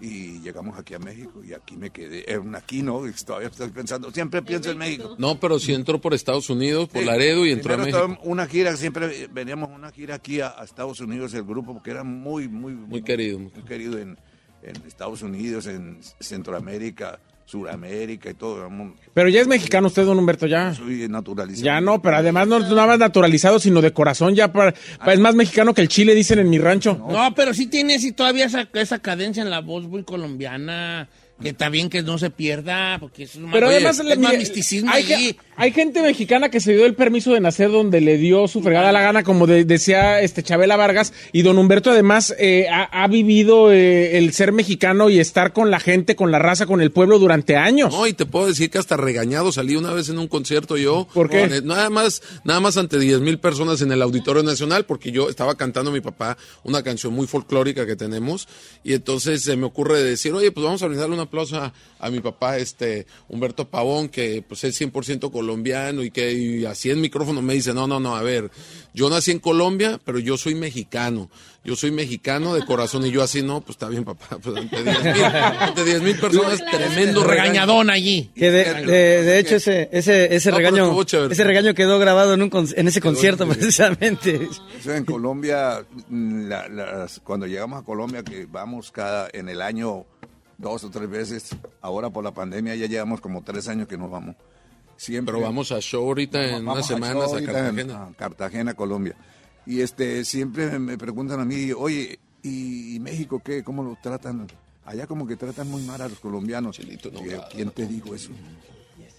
[0.00, 2.24] y llegamos aquí a México y aquí me quedé.
[2.32, 5.16] Eh, aquí no, todavía estoy pensando, siempre pienso en México.
[5.18, 7.06] No, pero si entró por Estados Unidos, por Sí.
[7.06, 8.18] Laredo y entró a México.
[8.22, 12.04] Una gira, siempre veníamos una gira aquí a, a Estados Unidos, el grupo, porque era
[12.04, 13.38] muy, muy, muy, querido.
[13.38, 14.18] Muy querido en,
[14.62, 18.58] en Estados Unidos, en Centroamérica, Suramérica y todo.
[18.58, 20.74] éramos- Pero ya es mexicano usted, don Humberto, ya.
[20.74, 21.64] Soy naturalizado.
[21.64, 25.14] Ya no, pero además no es nada más naturalizado, sino de corazón, ya para, pa-
[25.14, 26.94] es más mexicano que el chile, dicen en mi rancho.
[27.08, 31.08] No, pero sí tiene sí, todavía esa, esa cadencia en la voz muy colombiana.
[31.40, 34.04] Que está bien que no se pierda, porque eso es más, Pero Oye, además, es
[34.04, 35.36] le- más misticismo hay, allí.
[35.56, 38.90] hay gente mexicana que se dio el permiso de nacer donde le dio su fregada
[38.90, 43.06] la gana, como de- decía este Chabela Vargas, y don Humberto además eh, ha, ha
[43.06, 46.90] vivido eh, el ser mexicano y estar con la gente, con la raza, con el
[46.90, 47.92] pueblo durante años.
[47.94, 51.06] No, y te puedo decir que hasta regañado salí una vez en un concierto yo.
[51.14, 51.42] ¿Por qué?
[51.42, 55.12] Con el- nada más, nada más ante 10 mil personas en el Auditorio Nacional, porque
[55.12, 58.48] yo estaba cantando a mi papá una canción muy folclórica que tenemos,
[58.82, 62.10] y entonces se me ocurre decir, oye, pues vamos a brindarle un aplauso a, a
[62.10, 67.00] mi papá, este, Humberto Pavón, que pues es 100% colombiano, y que y así en
[67.00, 68.50] micrófono me dice, no, no, no, a ver,
[68.94, 71.30] yo nací en Colombia, pero yo soy mexicano.
[71.64, 74.82] Yo soy mexicano de corazón, y yo así, no, pues está bien, papá, pues ante
[74.82, 78.30] 10 mil, ante 10 mil personas, tremendo regañadón allí.
[78.34, 82.42] Que de, de- de hecho ese ese ese No, regaño ese regaño quedó grabado en
[82.42, 84.48] un con- en ese concierto precisamente.
[84.78, 89.60] Eso en Colombia, mm, la- las- cuando llegamos a Colombia, que vamos cada en el
[89.60, 90.06] año
[90.58, 91.48] dos o tres veces,
[91.80, 94.36] ahora por la pandemia ya llevamos como tres años que nos vamos.
[94.96, 98.02] Siempre Pero vamos a show ahorita en unas a semanas a en- Cartagena.
[98.04, 99.14] a Cartagena, Colombia.
[99.64, 103.62] Y este siempre me- preguntan a mí, oye, ¿y, y México qué?
[103.62, 104.46] ¿Cómo lo tratan?
[104.84, 106.80] Allá como que tratan muy mal a los colombianos.
[106.80, 107.10] Y yo,
[107.52, 108.30] ¿Quién te dijo eso?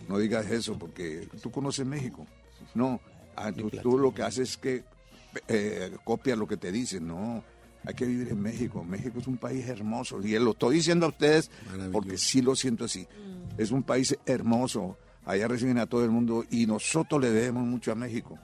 [0.08, 2.26] No digas eso porque tú conoces México.
[2.74, 3.00] No,
[3.36, 4.84] ah, tú, tú lo que haces es que
[5.48, 7.44] eh, copias lo que te dicen, no.
[7.86, 8.84] Hay que vivir en México.
[8.84, 10.20] México es un país hermoso.
[10.22, 11.50] Y lo estoy diciendo a ustedes
[11.92, 13.08] porque sí lo siento así.
[13.58, 14.98] Es un país hermoso.
[15.26, 18.38] Allá reciben a todo el mundo y nosotros le debemos mucho a México.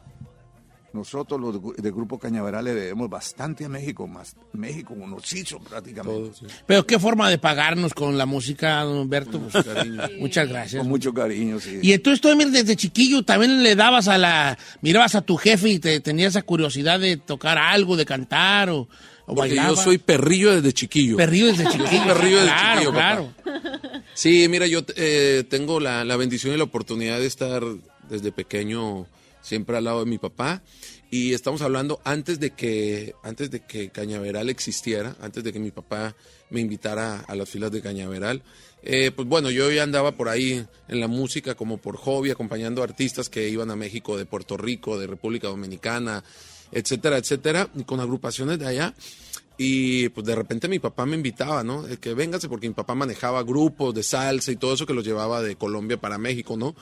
[0.93, 5.59] Nosotros los de- del Grupo Cañaveral le debemos bastante a México, más México nos hizo
[5.59, 6.31] prácticamente.
[6.65, 9.41] Pero qué forma de pagarnos con la música, don Humberto.
[9.41, 9.65] Pues,
[10.19, 10.79] Muchas gracias.
[10.81, 11.79] Con mucho cariño, sí.
[11.81, 15.67] Y entonces tú Emir, desde chiquillo también le dabas a la, mirabas a tu jefe
[15.67, 18.87] y te tenías esa curiosidad de tocar algo, de cantar o
[19.25, 21.17] Porque yo soy perrillo desde chiquillo.
[21.17, 22.05] Perrillo desde chiquillo.
[22.05, 23.33] perrillo desde Claro, chiquillo, claro.
[23.43, 24.03] papá.
[24.13, 27.63] Sí, mira, yo eh, tengo la, la bendición y la oportunidad de estar
[28.09, 29.07] desde pequeño
[29.41, 30.61] siempre al lado de mi papá.
[31.11, 35.71] Y estamos hablando antes de que, antes de que Cañaveral existiera, antes de que mi
[35.71, 36.15] papá
[36.49, 38.43] me invitara a las filas de Cañaveral.
[38.83, 42.83] Eh, pues bueno, yo ya andaba por ahí en la música como por hobby, acompañando
[42.83, 46.23] artistas que iban a México de Puerto Rico, de República Dominicana,
[46.75, 48.93] etcétera, etcétera, y con agrupaciones de allá.
[49.57, 51.85] Y pues de repente mi papá me invitaba, ¿no?
[52.01, 55.41] Que véngase, porque mi papá manejaba grupos de salsa y todo eso que los llevaba
[55.41, 56.75] de Colombia para México, ¿no?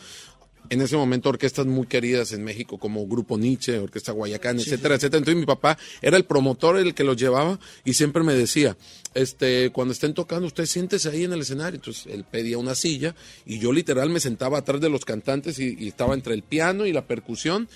[0.70, 4.96] En ese momento orquestas muy queridas en México, como Grupo Nietzsche, Orquesta Guayacán, Sí, etcétera,
[4.96, 5.20] etcétera.
[5.20, 8.76] Entonces mi papá era el promotor, el que los llevaba, y siempre me decía,
[9.14, 11.76] este, cuando estén tocando, usted siéntese ahí en el escenario.
[11.76, 13.14] Entonces él pedía una silla,
[13.46, 16.86] y yo literal me sentaba atrás de los cantantes y, y estaba entre el piano
[16.86, 17.68] y la percusión,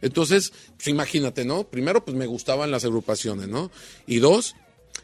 [0.00, 1.64] entonces, pues imagínate, ¿no?
[1.64, 3.70] Primero, pues me gustaban las agrupaciones, ¿no?
[4.06, 4.56] Y dos,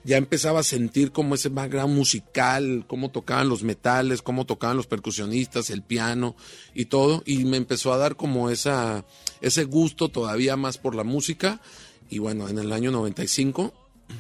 [0.04, 4.86] ya empezaba a sentir como ese background musical, cómo tocaban los metales, cómo tocaban los
[4.86, 6.36] percusionistas, el piano
[6.74, 7.22] y todo.
[7.26, 9.04] Y me empezó a dar como esa,
[9.40, 11.60] ese gusto todavía más por la música.
[12.08, 13.72] Y bueno, en el año 95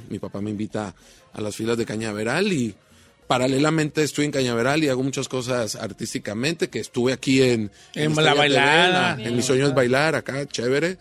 [0.08, 0.94] mi papá me invita
[1.32, 2.74] a las filas de Cañaveral y
[3.26, 7.70] paralelamente estoy en Cañaveral y hago muchas cosas artísticamente, que estuve aquí en...
[7.94, 9.16] En la bailada.
[9.16, 10.98] TV, en, en mi sueño es bailar acá, chévere,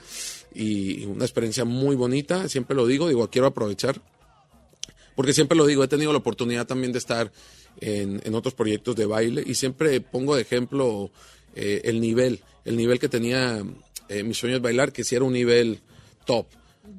[0.54, 4.02] y una experiencia muy bonita, siempre lo digo, digo, quiero aprovechar,
[5.16, 7.32] porque siempre lo digo, he tenido la oportunidad también de estar
[7.80, 11.12] en, en otros proyectos de baile y siempre pongo de ejemplo
[11.56, 13.64] eh, el nivel, el nivel que tenía
[14.10, 15.82] eh, mis sueños bailar, que sí era un nivel
[16.26, 16.48] top,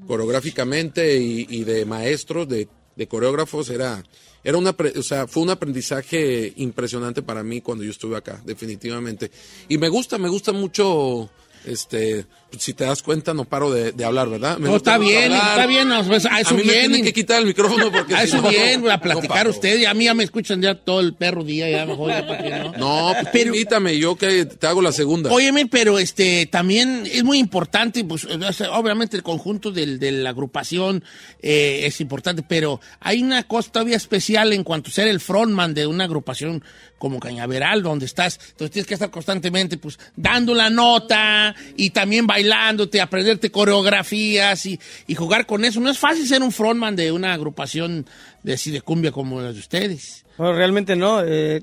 [0.07, 4.03] coreográficamente y, y de maestros, de, de coreógrafos, era,
[4.47, 9.33] era una, o sea, fue un aprendizaje impresionante para mí cuando yo estuve acá, definitivamente.
[9.69, 11.29] Y me gusta, me gusta mucho,
[11.65, 12.27] este,
[12.59, 14.57] si te das cuenta, no paro de, de hablar, ¿verdad?
[14.59, 16.81] Me No, está bien, está bien, no, pues, a eso mí me bien.
[16.87, 19.51] tienen que quitar el micrófono porque A si eso no, bien, a no platicar paro.
[19.51, 19.79] usted.
[19.79, 22.43] Y a mí ya me escuchan ya todo el perro día, ya mejor ya para
[22.43, 22.73] que no.
[22.79, 25.31] No, pues tú invítame, yo que te hago la segunda.
[25.31, 30.13] Óyeme, pero este también es muy importante, pues o sea, obviamente el conjunto del- de
[30.13, 31.05] la agrupación
[31.43, 35.75] eh, es importante, pero hay una cosa todavía especial en cuanto a ser el frontman
[35.75, 36.63] de una agrupación
[36.99, 42.27] como Cañaveral, donde estás, entonces tienes que estar constantemente pues dando la nota y también
[42.37, 45.81] bailándote, aprenderte coreografías y, y jugar con eso.
[45.81, 48.05] No es fácil ser un frontman de una agrupación
[48.43, 50.25] de, así de cumbia como la de ustedes.
[50.37, 51.23] Bueno, realmente no.
[51.25, 51.63] eh,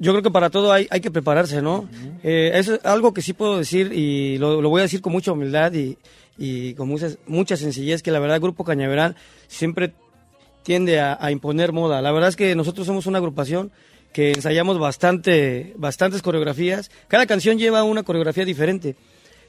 [0.00, 1.88] yo creo que para todo hay, hay que prepararse, ¿no?
[2.24, 5.12] Eh, eso es algo que sí puedo decir y lo, lo voy a decir con
[5.12, 5.96] mucha humildad y,
[6.36, 9.14] y con mucha, mucha sencillez, que la verdad el Grupo Cañaveral
[9.46, 9.94] siempre
[10.64, 12.02] tiende a, a imponer moda.
[12.02, 13.70] La verdad es que nosotros somos una agrupación
[14.12, 16.90] que ensayamos bastante, bastantes coreografías.
[17.06, 18.96] Cada canción lleva una coreografía diferente.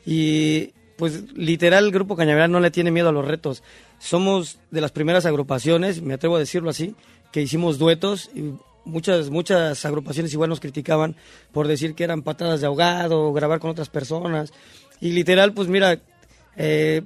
[0.05, 3.63] Y pues literal el Grupo Cañaveral no le tiene miedo a los retos.
[3.99, 6.95] Somos de las primeras agrupaciones, me atrevo a decirlo así,
[7.31, 8.53] que hicimos duetos y
[8.85, 11.15] muchas muchas agrupaciones igual nos criticaban
[11.51, 14.53] por decir que eran patadas de ahogado, grabar con otras personas.
[15.01, 15.99] Y literal, pues mira,
[16.55, 17.01] eh,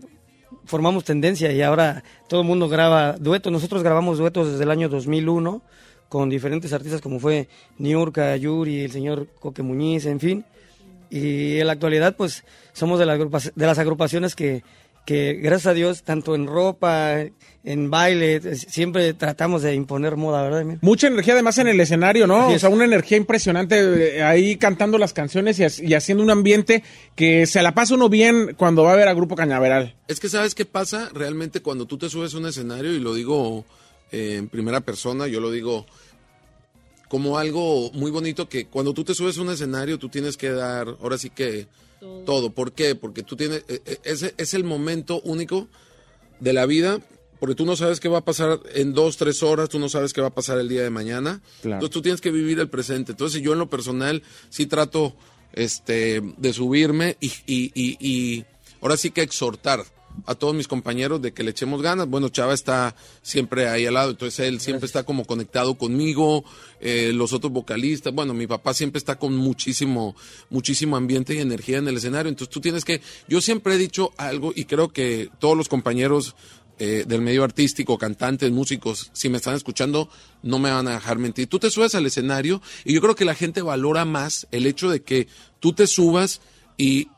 [0.65, 3.51] formamos tendencia y ahora todo el mundo graba duetos.
[3.51, 5.61] Nosotros grabamos duetos desde el año 2001
[6.09, 7.47] con diferentes artistas como fue
[7.77, 10.45] Niurka, Yuri, el señor Coque Muñiz, en fin.
[11.10, 12.43] Y en la actualidad, pues,
[12.74, 14.64] somos de, las agrupa- de las agrupaciones que,
[15.05, 17.16] que, gracias a Dios, tanto en ropa,
[17.64, 20.62] en baile, siempre tratamos de imponer moda, ¿verdad?
[20.62, 20.80] Emilio?
[20.82, 22.43] Mucha energía además en el escenario, ¿no?
[22.43, 22.62] Así O es.
[22.62, 26.84] sea, una energía impresionante eh, ahí cantando las canciones y haciendo un ambiente
[27.16, 29.95] que se la pasa uno bien cuando va a ver a Grupo Cañaveral.
[30.07, 33.14] Es que sabes qué pasa realmente cuando tú te subes a un escenario y lo
[33.14, 33.66] digo
[34.12, 35.86] eh, en primera persona, yo lo digo
[37.10, 40.51] como algo muy bonito que cuando tú te subes a un escenario tú tienes que
[40.51, 41.68] dar, ahora sí que
[42.26, 42.51] todo.
[42.51, 42.95] ¿Por qué?
[42.95, 45.68] Porque tú tienes, eh, eh, ese es el momento único
[46.39, 46.99] de la vida,
[47.39, 50.14] porque tú no sabes qué va a pasar en dos, tres horas, tú no sabes
[50.14, 51.41] qué va a pasar el día de mañana.
[51.62, 51.78] Claro.
[51.78, 53.12] Entonces tú tienes que vivir el presente.
[53.12, 55.16] Entonces yo en lo personal sí trato
[55.53, 58.45] este, de subirme y, y, y, y
[58.82, 59.84] ahora sí que exhortar
[60.26, 62.07] a todos mis compañeros de que le echemos ganas.
[62.07, 66.43] Bueno, Chava está siempre ahí al lado, entonces él siempre está como conectado conmigo,
[66.80, 70.15] eh, los otros vocalistas, bueno, mi papá siempre está con muchísimo,
[70.49, 74.11] muchísimo ambiente y energía en el escenario, entonces tú tienes que, yo siempre he dicho
[74.17, 76.36] algo y creo que todos los compañeros
[76.82, 80.09] eh, del medio artístico, cantantes, músicos, si me están escuchando,
[80.43, 81.47] no me van a dejar mentir.
[81.47, 84.89] Tú te subes al escenario y yo creo que la gente valora más el hecho
[84.89, 85.28] de que
[85.59, 86.39] tú te subas
[86.78, 87.09] y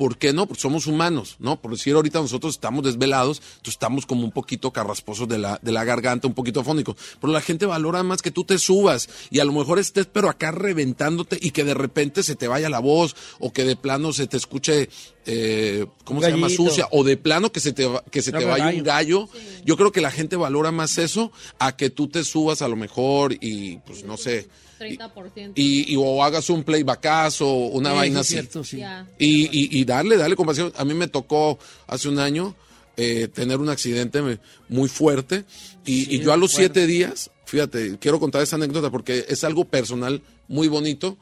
[0.00, 0.46] ¿Por qué no?
[0.46, 1.60] Porque somos humanos, ¿no?
[1.60, 5.72] Por decir ahorita nosotros estamos desvelados, entonces estamos como un poquito carrasposos de la, de
[5.72, 6.96] la garganta, un poquito afónicos.
[7.20, 10.30] Pero la gente valora más que tú te subas y a lo mejor estés pero
[10.30, 14.14] acá reventándote y que de repente se te vaya la voz o que de plano
[14.14, 14.88] se te escuche,
[15.26, 16.48] eh, ¿cómo se llama?
[16.48, 18.48] Sucia o de plano que se te, va- que se te Gallo.
[18.48, 19.28] vaya un gallo.
[19.64, 22.76] Yo creo que la gente valora más eso a que tú te subas a lo
[22.76, 24.48] mejor y pues no sé.
[24.80, 25.52] 30%.
[25.56, 28.48] Y, y o hagas un playbackazo, una Sí, vaina sí, así.
[28.48, 28.82] cierto, sí.
[29.18, 30.72] Y, y, y darle, darle compasión.
[30.76, 32.54] A mí me tocó hace un año
[32.96, 34.22] eh, tener un accidente
[34.68, 35.44] muy fuerte
[35.84, 39.64] y, y yo a los siete días, fíjate, quiero contar esa anécdota porque es algo
[39.66, 41.18] personal muy bonito.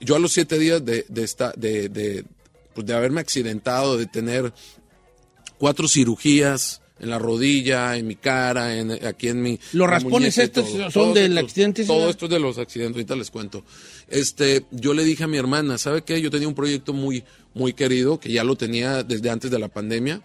[0.00, 2.24] Yo a los siete días de, de, esta, de, de,
[2.76, 4.52] pues, de haberme accidentado, de tener
[5.58, 9.58] cuatro cirugías en la rodilla, en mi cara, en, aquí en mi...
[9.72, 10.90] Los raspones estos todo.
[10.90, 11.88] son del estos- accidente, ¿sí?
[11.88, 13.64] Todo esto es de los accidentes, ahorita les cuento.
[14.08, 16.22] Este, yo le dije a mi hermana, ¿sabe qué?
[16.22, 17.22] Yo tenía un proyecto muy,
[17.52, 20.22] muy querido, que ya lo tenía desde antes de la pandemia.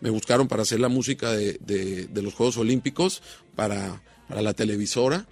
[0.00, 3.22] Me buscaron para hacer la música de, de- de los Juegos Olímpicos
[3.54, 5.26] para, para la televisora.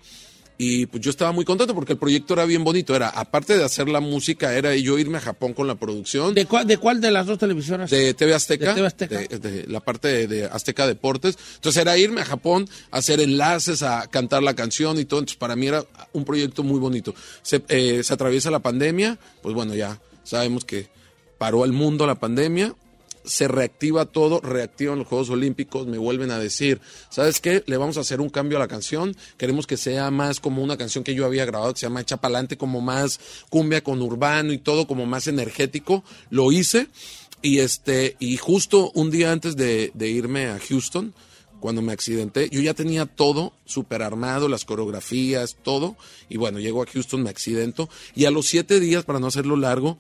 [0.57, 2.95] Y pues yo estaba muy contento porque el proyecto era bien bonito.
[2.95, 6.33] Era, aparte de hacer la música, era yo irme a Japón con la producción.
[6.33, 7.91] ¿De cuál, de cuál de las dos televisoras?
[7.91, 8.67] De TV Azteca.
[8.69, 9.19] De TV Azteca.
[9.19, 11.37] de- de la parte de, Azteca Deportes.
[11.57, 15.21] Entonces era irme a Japón, hacer enlaces, a cantar la canción y todo.
[15.21, 17.15] Entonces para mí era un proyecto muy bonito.
[17.43, 20.87] Se, eh, se atraviesa la pandemia, pues bueno, ya sabemos que
[21.37, 22.75] paró el mundo la pandemia
[23.25, 27.65] se reactiva todo, reactivan los Juegos Olímpicos, me vuelven a decir, ¿sabes qué?
[27.67, 30.77] Le vamos a hacer un cambio a la canción, queremos que sea más como una
[30.77, 34.53] canción que yo había grabado que se llama Echa Pa'lante, como más cumbia con urbano
[34.53, 36.89] y todo, como más energético, lo hice
[37.43, 41.15] y este, y justo un día antes de, de irme a Houston,
[41.65, 45.97] cuando me accidenté, yo ya tenía todo súper armado, las coreografías, todo,
[46.29, 49.57] y bueno, llego a Houston, me accidento, y a los siete días, para no hacerlo
[49.57, 49.97] largo,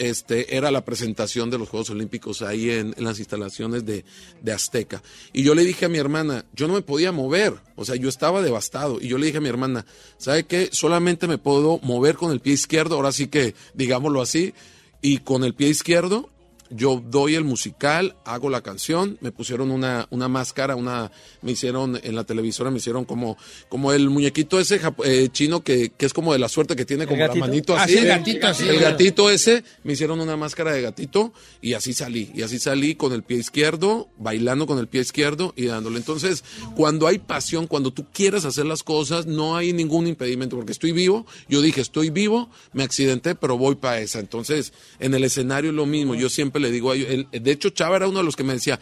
[0.00, 4.06] este, era la presentación de los Juegos Olímpicos ahí en, las instalaciones de,
[4.40, 5.02] de Azteca.
[5.34, 8.08] Y yo le dije a mi hermana, yo no me podía mover, o sea, yo
[8.08, 8.98] estaba devastado.
[8.98, 9.84] Y yo le dije a mi hermana,
[10.16, 10.70] ¿sabe qué?
[10.72, 14.54] Solamente me puedo mover con el pie izquierdo, ahora sí que, digámoslo así,
[15.02, 16.30] y con el pie izquierdo
[16.70, 21.10] yo doy el musical, hago la canción, me pusieron una, una máscara, una,
[21.42, 23.36] me hicieron en la televisora, me hicieron como,
[23.68, 27.06] como el muñequito ese eh, chino que, que es como de la suerte que tiene
[27.06, 27.94] como la manito Ah, así.
[27.94, 28.68] sí, el gatito así.
[28.68, 32.30] El gatito ese, me hicieron una máscara de gatito y así salí.
[32.34, 35.98] Y así salí con el pie izquierdo, bailando con el pie izquierdo y dándole.
[35.98, 36.44] Entonces,
[36.76, 40.92] cuando hay pasión, cuando tú quieres hacer las cosas, no hay ningún impedimento, porque estoy
[40.92, 41.26] vivo.
[41.48, 44.20] Yo dije, estoy vivo, me accidenté, pero voy para esa.
[44.20, 46.14] Entonces, en el escenario es lo mismo.
[46.14, 48.44] Yo siempre le digo a ellos, el- de hecho, Chava era uno de los que
[48.44, 48.78] me decía,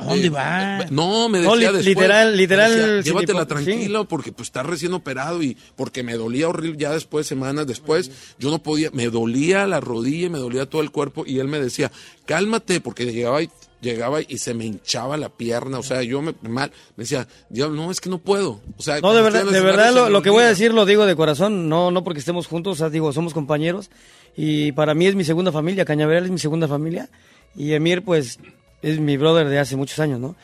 [0.00, 0.86] ¿A dónde eh, va?
[0.90, 1.84] No, me No, decía li- después.
[1.86, 6.78] literal- literal, decía, Llévatela tranquilo porque pues está recién operado y porque me dolía horrible
[6.78, 10.92] ya después, semanas después, yo no podía, me dolía la rodilla, me dolía todo el
[10.92, 11.90] cuerpo y él me decía,
[12.26, 13.50] cálmate porque llegaba y
[13.80, 17.76] llegaba y se me hinchaba la pierna, o sea, yo me mal, me decía, "Diablo,
[17.82, 18.60] no, es que no puedo.
[18.76, 21.14] O sea, No, de verdad, de verdad lo, que voy a decir lo digo de
[21.16, 23.90] corazón, no no porque estemos juntos, o sea, digo, somos compañeros
[24.36, 27.08] y para mí es mi segunda familia, Cañaveral es mi segunda familia
[27.56, 28.38] y Emir pues
[28.82, 30.36] es mi brother de hace muchos años, ¿no?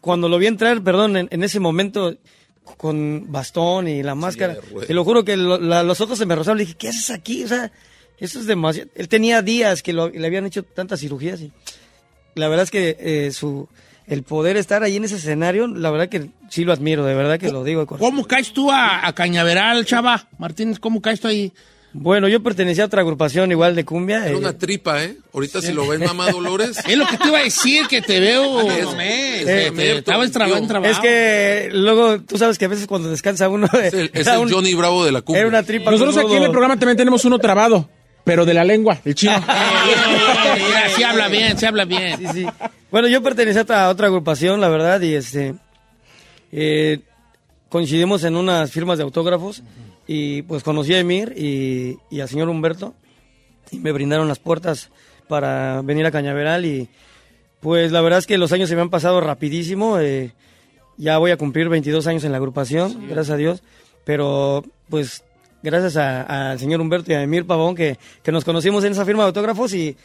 [0.00, 2.16] Cuando lo vi entrar, perdón, en, en ese momento
[2.76, 4.54] con bastón y la máscara,
[4.86, 7.10] te lo juro que lo- la- los ojos se me rozaron, le dije, ¿qué haces
[7.10, 7.44] aquí?
[7.44, 7.70] O sea,
[8.18, 8.90] eso es demasiado.
[8.94, 11.52] Él tenía días que lo- le habían hecho tantas cirugías y
[12.34, 13.68] la verdad es que eh, su
[14.06, 17.38] el poder estar ahí en ese escenario, la verdad que sí lo admiro, de verdad
[17.38, 18.10] que lo digo de corazón.
[18.10, 20.28] ¿Cómo caes tú a, a Cañaveral, chava?
[20.38, 21.52] Martínez, ¿cómo caes tú ahí?
[21.92, 24.24] Bueno, yo pertenecía a otra agrupación igual de cumbia.
[24.24, 25.16] Era eh, una tripa, ¿eh?
[25.34, 26.78] Ahorita si lo ves, mamá Dolores.
[26.88, 28.60] Es lo que te iba a decir, que te veo.
[28.70, 30.92] Es- eh, es- es- te- Estaba en traba- en trabajo.
[30.92, 34.34] Es que luego tú sabes que a veces cuando descansa uno Es el, es era
[34.36, 35.40] el un- Johnny Bravo de la cumbia.
[35.40, 35.90] era una tripa.
[35.90, 37.88] Nosotros aquí en el programa también tenemos uno trabado,
[38.30, 39.32] pero de la lengua, el chino.
[39.40, 42.16] Mira, sí habla bien, sí habla bien.
[42.16, 42.46] Sí, sí.
[42.88, 45.56] Bueno, yo pertenecía a otra, otra agrupación, la verdad, y este
[46.52, 47.00] eh,
[47.68, 49.64] coincidimos en unas firmas de autógrafos
[50.06, 52.94] y pues conocí a Emir y, y al señor Humberto
[53.72, 54.90] y me brindaron las puertas
[55.26, 56.88] para venir a Cañaveral y
[57.58, 59.98] pues la verdad es que los años se me han pasado rapidísimo.
[59.98, 60.34] eh,
[60.96, 63.64] ya voy a cumplir 22 años en la agrupación, gracias a Dios,
[64.04, 65.24] pero pues
[65.62, 69.04] gracias a- al señor Humberto y a Emir Pavón que, que nos conocimos en esa
[69.04, 69.96] firma de autógrafos y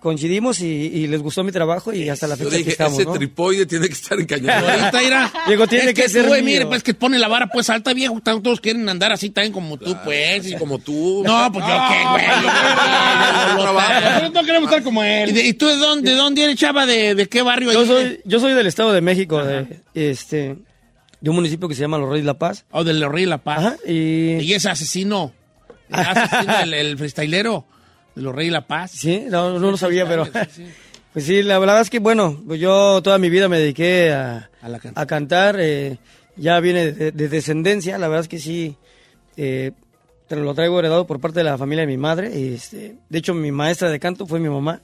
[0.00, 2.94] coincidimos y, y les gustó mi trabajo y hasta la Yo fecha aquí dije, estamos,
[2.98, 3.12] ese ¿no?
[3.12, 4.80] tripoide tiene que estar en Cañaveral.
[4.92, 5.32] Ahorita irá.
[5.46, 7.94] Diego, tiene es que que, ser tú, mire, pues que pone la vara pues alta,
[7.94, 8.20] viejo.
[8.20, 10.44] Todos quieren andar así también como tú, pues.
[10.50, 11.22] y- Como tú.
[11.24, 12.24] No, pues yo qué, güey.
[14.32, 15.34] No queremos estar como ¿Y, él.
[15.34, 16.84] de- y tú de dónde, de dónde eres, chava?
[16.86, 17.70] ¿De, de qué barrio?
[17.72, 20.56] Yo soy, yo soy del Estado de México, de, este,
[21.22, 22.66] de un municipio que se llama Los Reyes de la Paz.
[22.72, 23.58] O del Rey de la Paz.
[23.58, 24.38] Ajá, y...
[24.42, 25.32] Y ese asesino.
[25.88, 27.64] El asesino, el, el freestylero
[28.14, 28.90] de los Reyes de la Paz.
[28.90, 30.28] Sí, no, no lo sabía, pero...
[31.12, 34.48] Pues sí, la verdad es que, bueno, pues yo toda mi vida me dediqué a,
[34.62, 35.56] A la can- a cantar.
[35.60, 35.98] eh,
[36.36, 38.76] ya viene de, de descendencia, la verdad es que sí.
[39.36, 39.72] eh,
[40.26, 42.30] te lo traigo heredado por parte de la familia de mi madre.
[42.34, 44.80] y, este, de hecho, mi maestra de canto fue mi mamá.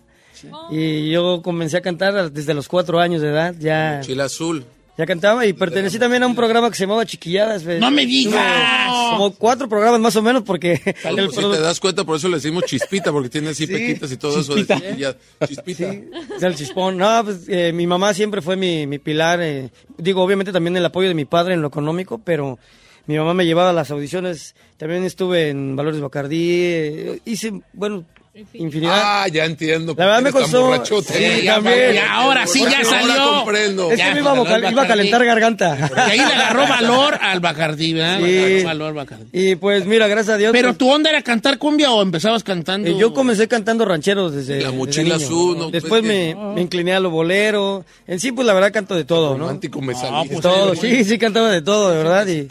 [0.70, 3.54] Y yo comencé a cantar desde los cuatro años de edad.
[3.58, 4.66] Ya, Chile azul.
[4.98, 7.62] Ya cantaba y pertenecí también a un programa que se llamaba Chiquilladas.
[7.62, 7.80] pues.
[7.80, 8.88] ¡No me digas!
[9.12, 10.72] Como cuatro programas más o menos porque...
[11.04, 13.72] El el si te das cuenta, por eso le decimos chispita, porque tiene así Sí,
[13.72, 14.74] pequitas y todo chispita.
[14.74, 14.82] eso.
[14.84, 15.16] De chiquilla.
[15.46, 15.92] chispita.
[15.92, 16.04] Sí,
[16.40, 16.96] del chispón.
[16.98, 19.40] No, pues eh, mi mamá siempre fue mi, mi pilar.
[19.40, 22.58] eh, digo, obviamente también el apoyo de mi padre en lo económico, pero
[23.06, 24.54] mi mamá me llevaba a las audiciones.
[24.76, 26.50] También estuve en Valores Bacardí.
[26.50, 28.04] eh, hice, bueno,
[28.54, 28.92] infinidad.
[28.94, 29.94] Ah, ya entiendo.
[29.96, 30.84] La verdad me costó-.
[31.02, 31.94] Sí, también.
[31.94, 33.34] ya, ahora sí, ya Ahora salió.
[33.36, 33.92] comprendo.
[33.92, 35.90] es ya, que me iba a, iba a calentar garganta.
[36.08, 38.18] Y ahí le agarró valor al Bacardí, ¿verdad?
[38.24, 38.38] Sí.
[38.38, 39.26] Agarró valor al Bacardí.
[39.32, 40.52] y pues mira, gracias a Dios.
[40.52, 42.88] Pero pues, tu onda era cantar cumbia o empezabas cantando.
[42.88, 44.60] eh, yo comencé cantando rancheros desde.
[44.60, 45.26] La desde mochila niño.
[45.26, 45.70] azul, ¿no?
[45.70, 47.84] Después me, me incliné a lo bolero.
[48.06, 49.44] En sí, pues la verdad canto de todo, ¿no?
[49.44, 50.28] Romántico me salí.
[50.28, 52.26] pues, todo, sí, sí, cantaba de todo, de verdad.
[52.26, 52.46] Y,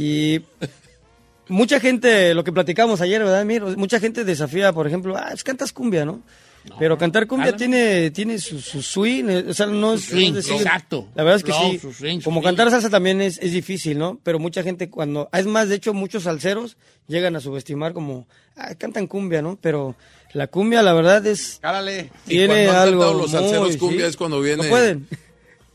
[0.00, 0.40] y
[1.48, 3.62] mucha gente, lo que platicamos ayer, ¿verdad, Mir?
[3.76, 6.22] Mucha gente desafía, por ejemplo, ah, pues cantas cumbia, ¿no?
[6.80, 10.06] Pero cantar cumbia tiene, tiene su, su swing, eh, o sea, no es...
[10.06, 11.06] swing, no es decir- exacto.
[11.14, 11.78] La verdad es que sí.
[11.78, 12.48] su swing, su Como swing.
[12.48, 14.18] cantar salsa también es, es difícil, ¿no?
[14.24, 15.28] Pero mucha gente cuando...
[15.32, 16.76] Es más, de hecho, muchos salseros
[17.06, 18.26] llegan a subestimar como...
[18.56, 19.56] "Ah, cantan cumbia, ¿no?
[19.62, 19.94] Pero
[20.32, 21.60] la cumbia, la verdad, es...
[21.62, 22.10] Cálale.
[22.26, 24.10] Y Tiene cuando han algo cantado los salseros muy- cumbia sí.
[24.10, 24.64] es cuando viene.
[24.64, 25.06] No pueden.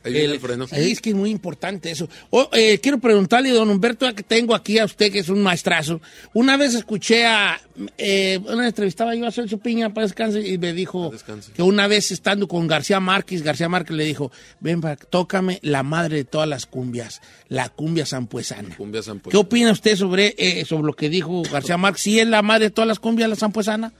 [0.03, 0.67] Ahí viene El- el freno.
[0.67, 2.09] Sí, es que es muy importante eso.
[2.53, 6.01] Eh, quiero preguntarle, don Humberto, que tengo aquí a usted, que es un maestrazo.
[6.33, 7.61] Una vez escuché a.
[7.97, 11.11] Eh, una entrevistaba yo a Celso Piña para descanse y me dijo
[11.55, 15.83] que una vez estando con García Márquez, García Márquez le dijo: Ven, para, tócame la
[15.83, 18.75] madre de todas las cumbias, la cumbia zampuesana.
[18.75, 22.01] Cumbia ¿Qué opina usted sobre, eh, sobre lo que dijo García Márquez?
[22.01, 23.93] ¿Sí es la madre de todas las cumbias, la zampuesana?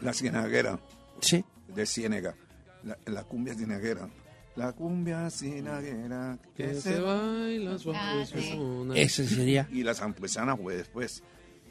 [0.00, 0.78] La cienaguera.
[1.20, 1.44] Sí.
[1.74, 2.34] De Ciénega.
[2.84, 4.08] La, la cumbia cienaguera.
[4.56, 8.96] La cumbia cienaguera que se baila suavezona.
[8.96, 9.68] Ese sería.
[9.72, 11.22] Y la zampuesana fue después.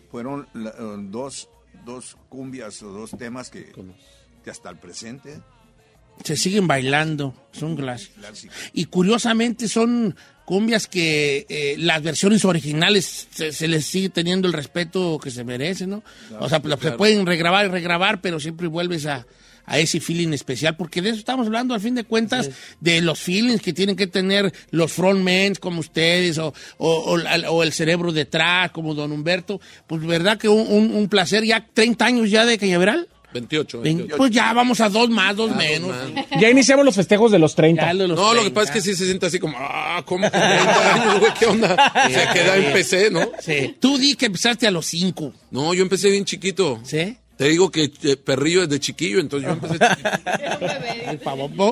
[0.10, 1.50] Fueron la- eh, dos,
[1.86, 3.72] dos cumbias o dos temas que,
[4.44, 5.40] que hasta el presente
[6.24, 8.56] Se siguen bailando, son clásicos.
[8.74, 10.16] Y curiosamente son
[10.46, 15.44] cumbias que eh, las versiones originales se, se les sigue teniendo el respeto que se
[15.44, 16.02] merece, ¿no?
[16.30, 16.98] Claro, o sea, pues, se claro.
[16.98, 19.28] pueden regrabar y regrabar, pero siempre vuelves a,
[19.70, 22.50] a ese feeling especial, porque de eso estamos hablando al fin de cuentas,
[22.82, 27.20] de los feelings que tienen que tener los frontmen como ustedes, o, o, o
[27.52, 29.62] o el cerebro detrás, como don Humberto.
[29.88, 33.08] Pues verdad que un, un- un placer, ya 30 años ya de Cañaveral.
[33.32, 34.18] 28, Ven- 28.
[34.18, 35.90] Pues ya vamos a dos más, dos dos menos.
[35.90, 36.26] más.
[36.42, 37.94] Ya iniciamos los festejos de los 30.
[37.94, 40.94] No, lo que pasa es que sí se siente así como, ah, ¿cómo que 30
[40.96, 41.32] años, güey?
[41.40, 41.94] ¿Qué onda?
[42.08, 43.30] Se queda en PC, ¿no?
[43.40, 43.76] Sí.
[43.80, 45.32] Tú di que empezaste a los 5.
[45.52, 46.80] No, yo empecé bien chiquito.
[46.84, 47.18] ¿Sí?
[47.40, 49.78] Te digo que eh, perrillo desde chiquillo, entonces yo empecé.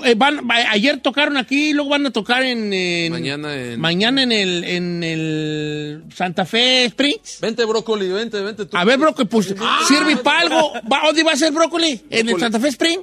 [0.05, 3.80] Eh, van- va- ayer tocaron aquí, luego van a tocar en, en- Mañana en...
[3.80, 7.39] mañana en el en el Santa Fe Springs.
[7.41, 8.78] Vente, brócoli, vente, vente tú.
[8.78, 9.53] A ver, brócoli, pues
[9.88, 10.72] sirve para algo.
[10.91, 12.01] Va- ¿Dónde va a ser brócoli?
[12.09, 12.39] ¿En el.
[12.39, 12.99] Santa Fe Spring?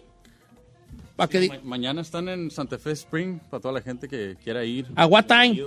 [1.16, 4.36] Pa' que di- Ma- mañana están en Santa Fe Spring para toda la gente que
[4.42, 4.86] quiera ir.
[4.96, 5.60] ¿A what time?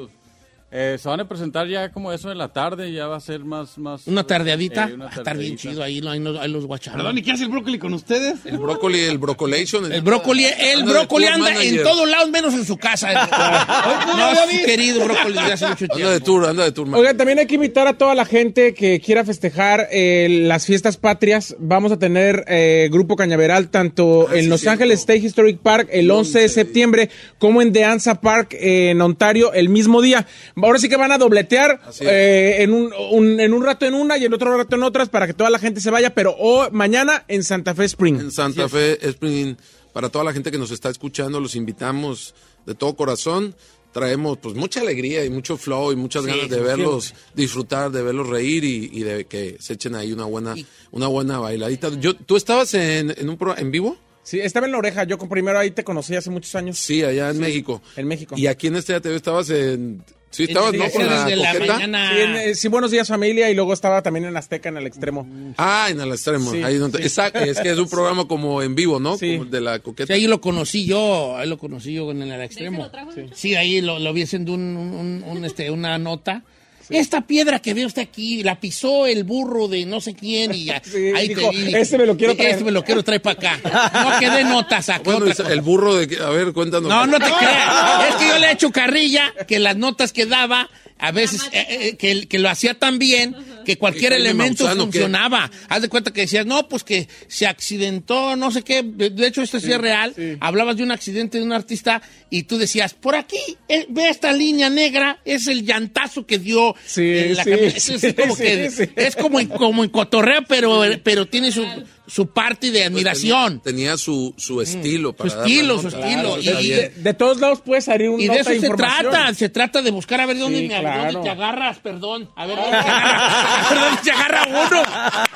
[0.70, 3.40] Eh, se van a presentar ya como eso en la tarde, ya va a ser
[3.46, 3.78] más...
[3.78, 4.90] más Una tardeadita.
[4.90, 6.98] Eh, una Va a estar bien chido ahí, ahí, los- ahí los guachamos.
[6.98, 8.40] Perdón, ¿y qué hace el brócoli con ustedes?
[8.46, 9.90] El brócoli, el brocolation.
[9.90, 13.14] El brócoli, el Anda de brócoli anda en todos lados menos en su casa.
[14.18, 15.96] no, es querido brócoli desde hace mucho tiempo.
[15.96, 16.88] Anda de tour, anda de tour.
[16.88, 17.00] man.
[17.00, 20.98] Oigan, también hay que invitar a toda la gente que quiera festejar eh, las fiestas
[20.98, 21.56] patrias.
[21.60, 26.40] Vamos a tener eh, Grupo Cañaveral tanto en Los Ángeles State Historic Park el 11
[26.42, 27.10] de septiembre
[27.40, 30.28] como en The Anza Park eh, en Ontario el mismo día.
[30.62, 34.18] Ahora sí que van a dobletear eh, en, un, un- en un rato en una
[34.18, 36.36] y en otro rato en otras para que toda la gente se vaya, pero
[36.72, 38.20] mañana en Santa Fe Spring.
[38.20, 39.56] En Santa Fe Spring,
[39.94, 42.34] para toda la gente que nos está escuchando, los invitamos
[42.66, 43.56] de todo corazón.
[43.94, 48.04] Traemos pues mucha alegría y mucho flow y muchas Sí, ganas de verlos disfrutar, de
[48.04, 50.54] verlos reír y, y de que se echen ahí una buena,
[50.92, 51.90] una buena bailadita.
[52.00, 53.98] Yo, ¿Tú estabas en, en un programa en vivo?
[54.22, 55.06] Sí, estaba en la oreja.
[55.06, 56.78] Yo con primero ahí te conocí hace muchos años.
[56.78, 57.82] Sí, allá en México.
[57.96, 58.36] En México.
[58.38, 60.04] Y aquí en este TV estabas en...
[60.30, 60.90] Sí, estabas, ¿no?
[60.92, 62.12] Con la la mañana.
[62.14, 64.86] Sí, en, eh, sí, Buenos Días Familia y luego estaba también en Azteca en el
[64.86, 65.28] extremo.
[65.58, 66.52] Ah, en el extremo.
[66.52, 67.04] Sí, ahí donde, sí.
[67.06, 69.18] Exacto, es que es un programa como en vivo, ¿no?
[69.18, 70.14] Como de la Sí, coqueta.
[70.14, 72.90] ahí lo conocí yo, ahí lo conocí yo en el extremo.
[73.34, 76.44] Sí, ahí lo, lo vi haciendo un, un- un, este, una nota.
[76.90, 80.66] Esta piedra que ve usted aquí, la pisó el burro de no sé quién y
[80.66, 81.76] ya- Sí, ahí dijo, te vi.
[81.76, 82.52] "Este me lo quiero Sí, traer".
[82.54, 84.02] Este me lo quiero traer para acá.
[84.04, 85.02] No quedé notas acá.
[85.04, 86.08] Bueno, el burro de...
[86.08, 86.90] que- A ver, cuéntanos.
[86.90, 88.10] No, no te creas.
[88.10, 90.70] Es que yo le he hecho carrilla que las notas que daba,
[91.00, 93.36] a veces, eh, eh, que, que lo hacía tan bien
[93.66, 94.76] que cualquier ¿Y Jaime elemento qué?
[94.76, 95.52] funcionaba.
[95.70, 98.82] Haz de cuenta que decías, no, pues que se accidentó, no sé qué.
[98.84, 100.14] De de hecho, esto sí, es real.
[100.40, 103.38] Hablabas de un accidente de un artista y tú decías, por aquí,
[103.68, 107.80] eh, ve esta línea negra, es el llantazo que dio en la sí, camioneta.
[107.80, 108.84] sí, Es, es como sí, que- sí.
[108.96, 111.66] es como, en- como en cotorreo, pero, pero tiene su,
[112.08, 113.60] su parte de admiración.
[113.60, 115.14] Tenía su, su estilo.
[115.14, 116.04] Para Su estilo, su estilo.
[116.36, 116.94] Claro, Y- está y- bien.
[117.04, 120.22] De todos lados puede salir un Y de eso se trata, se trata de buscar
[120.22, 121.12] a ver dónde, Sí, me, claro.
[121.14, 122.30] dónde te agarras, perdón.
[122.36, 124.84] A ver dónde te agarra, ver dónde se agarra uno.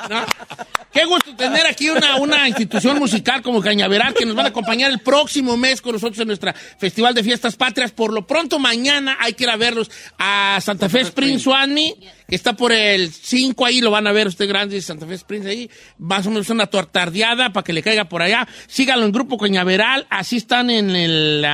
[0.10, 0.26] ¿no?
[0.94, 4.92] Qué gusto tener aquí una, una institución musical como Cañaveral que nos van a acompañar
[4.92, 7.92] el próximo mes con nosotros en nuestra Festival de Fiestas Patrias.
[7.92, 11.96] Por lo pronto, mañana hay que ir a verlos a Santa Fe Springs Suami,
[12.36, 15.70] está por el 5 ahí, lo van a ver usted grande, Santa Fe Springs ahí.
[16.00, 18.48] Más o menos una tortardeada para que le caiga por allá.
[18.68, 21.46] Síganlo en Grupo Cañaveral, así están en el...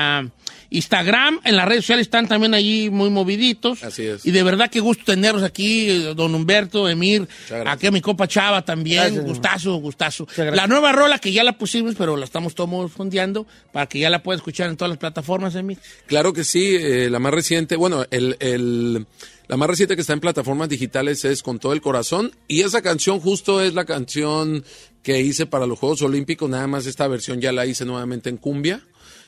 [0.69, 3.83] Instagram, en las redes sociales están también allí muy moviditos.
[3.83, 4.25] Así es.
[4.25, 7.27] Y de verdad que gusto tenerlos aquí, don Humberto, Emir,
[7.65, 9.03] aquí a mi copa Chava también.
[9.03, 10.27] Gracias, gustazo, gustazo.
[10.35, 14.09] La nueva rola que ya la pusimos, pero la estamos todos fondeando para que ya
[14.09, 15.77] la pueda escuchar en todas las plataformas, Emir.
[16.05, 19.05] Claro que sí, eh, la más reciente, bueno, el, el-
[19.47, 22.81] La más reciente que está en plataformas digitales es Con todo el corazón y esa
[22.81, 24.65] canción justo es la canción
[25.03, 28.35] que hice para los Juegos Olímpicos, nada más esta versión ya la hice nuevamente en
[28.35, 28.81] cumbia,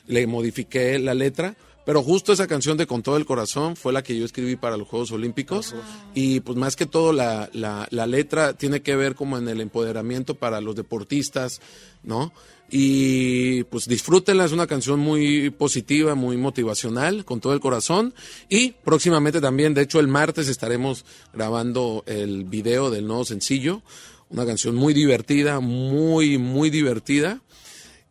[0.06, 1.56] le modifiqué la letra.
[1.86, 4.76] Pero justo esa canción de Con todo el corazón fue la que yo escribí para
[4.76, 5.74] los Juegos Olímpicos.
[6.14, 9.62] Y pues más que todo la, la, la letra tiene que ver como en el
[9.62, 11.62] empoderamiento para los deportistas,
[12.02, 12.32] ¿no?
[12.70, 18.14] Y pues disfrútenla, es una canción muy positiva, muy motivacional, con todo el corazón.
[18.48, 23.82] Y próximamente también, de hecho el martes estaremos grabando el video del nuevo sencillo.
[24.28, 27.42] Una canción muy divertida, muy, muy divertida.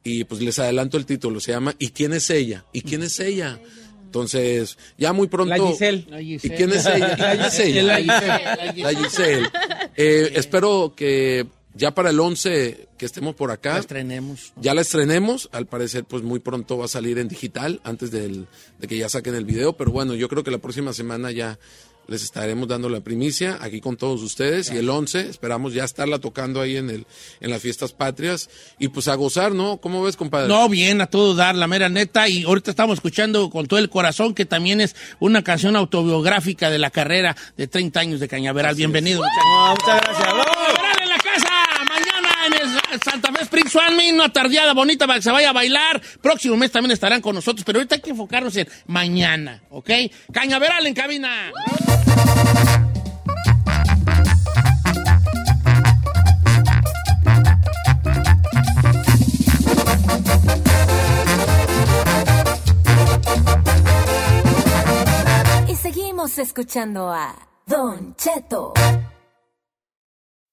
[0.03, 2.65] Y pues les adelanto el título, se llama ¿Y quién es ella?
[2.73, 3.59] ¿Y quién es ella?
[4.03, 5.55] Entonces, ya muy pronto.
[5.55, 6.05] La Giselle.
[6.19, 7.15] ¿Y quién es ella?
[7.15, 7.83] ¿Quién es ella?
[7.83, 8.83] La Giselle.
[8.83, 9.49] La Giselle.
[9.95, 13.73] Eh, espero que ya para el 11 que estemos por acá.
[13.73, 14.53] La estrenemos.
[14.57, 15.49] Ya la estrenemos.
[15.51, 18.47] Al parecer, pues muy pronto va a salir en digital antes del,
[18.79, 19.73] de que ya saquen el video.
[19.73, 21.59] Pero bueno, yo creo que la próxima semana ya
[22.09, 24.71] les estaremos dando la primicia aquí con todos ustedes.
[24.71, 27.05] Y el 11 esperamos ya estarla tocando ahí en, el,
[27.39, 28.49] en las fiestas patrias.
[28.79, 29.77] Y pues a gozar, ¿no?
[29.77, 30.47] ¿Cómo ves, compadre?
[30.47, 32.27] No, bien, a todo dar, la mera neta.
[32.27, 36.79] Y ahorita estamos escuchando con todo el corazón, que también es una canción autobiográfica de
[36.79, 38.75] la carrera de 30 años de Cañaveral.
[38.75, 39.79] Bienvenido, muchachos.
[39.79, 40.27] muchas gracias.
[40.27, 41.49] Cañaveral en la casa,
[41.87, 42.58] mañana en el
[43.03, 46.01] Santa Fe Spring Swanmin, una tardeada bonita para que se vaya a bailar.
[46.21, 49.89] Próximo mes también estarán con nosotros, pero ahorita hay que enfocarnos en mañana, ¿ok?
[50.31, 51.51] Cañaveral en cabina.
[65.67, 68.73] Y seguimos escuchando a Don Cheto.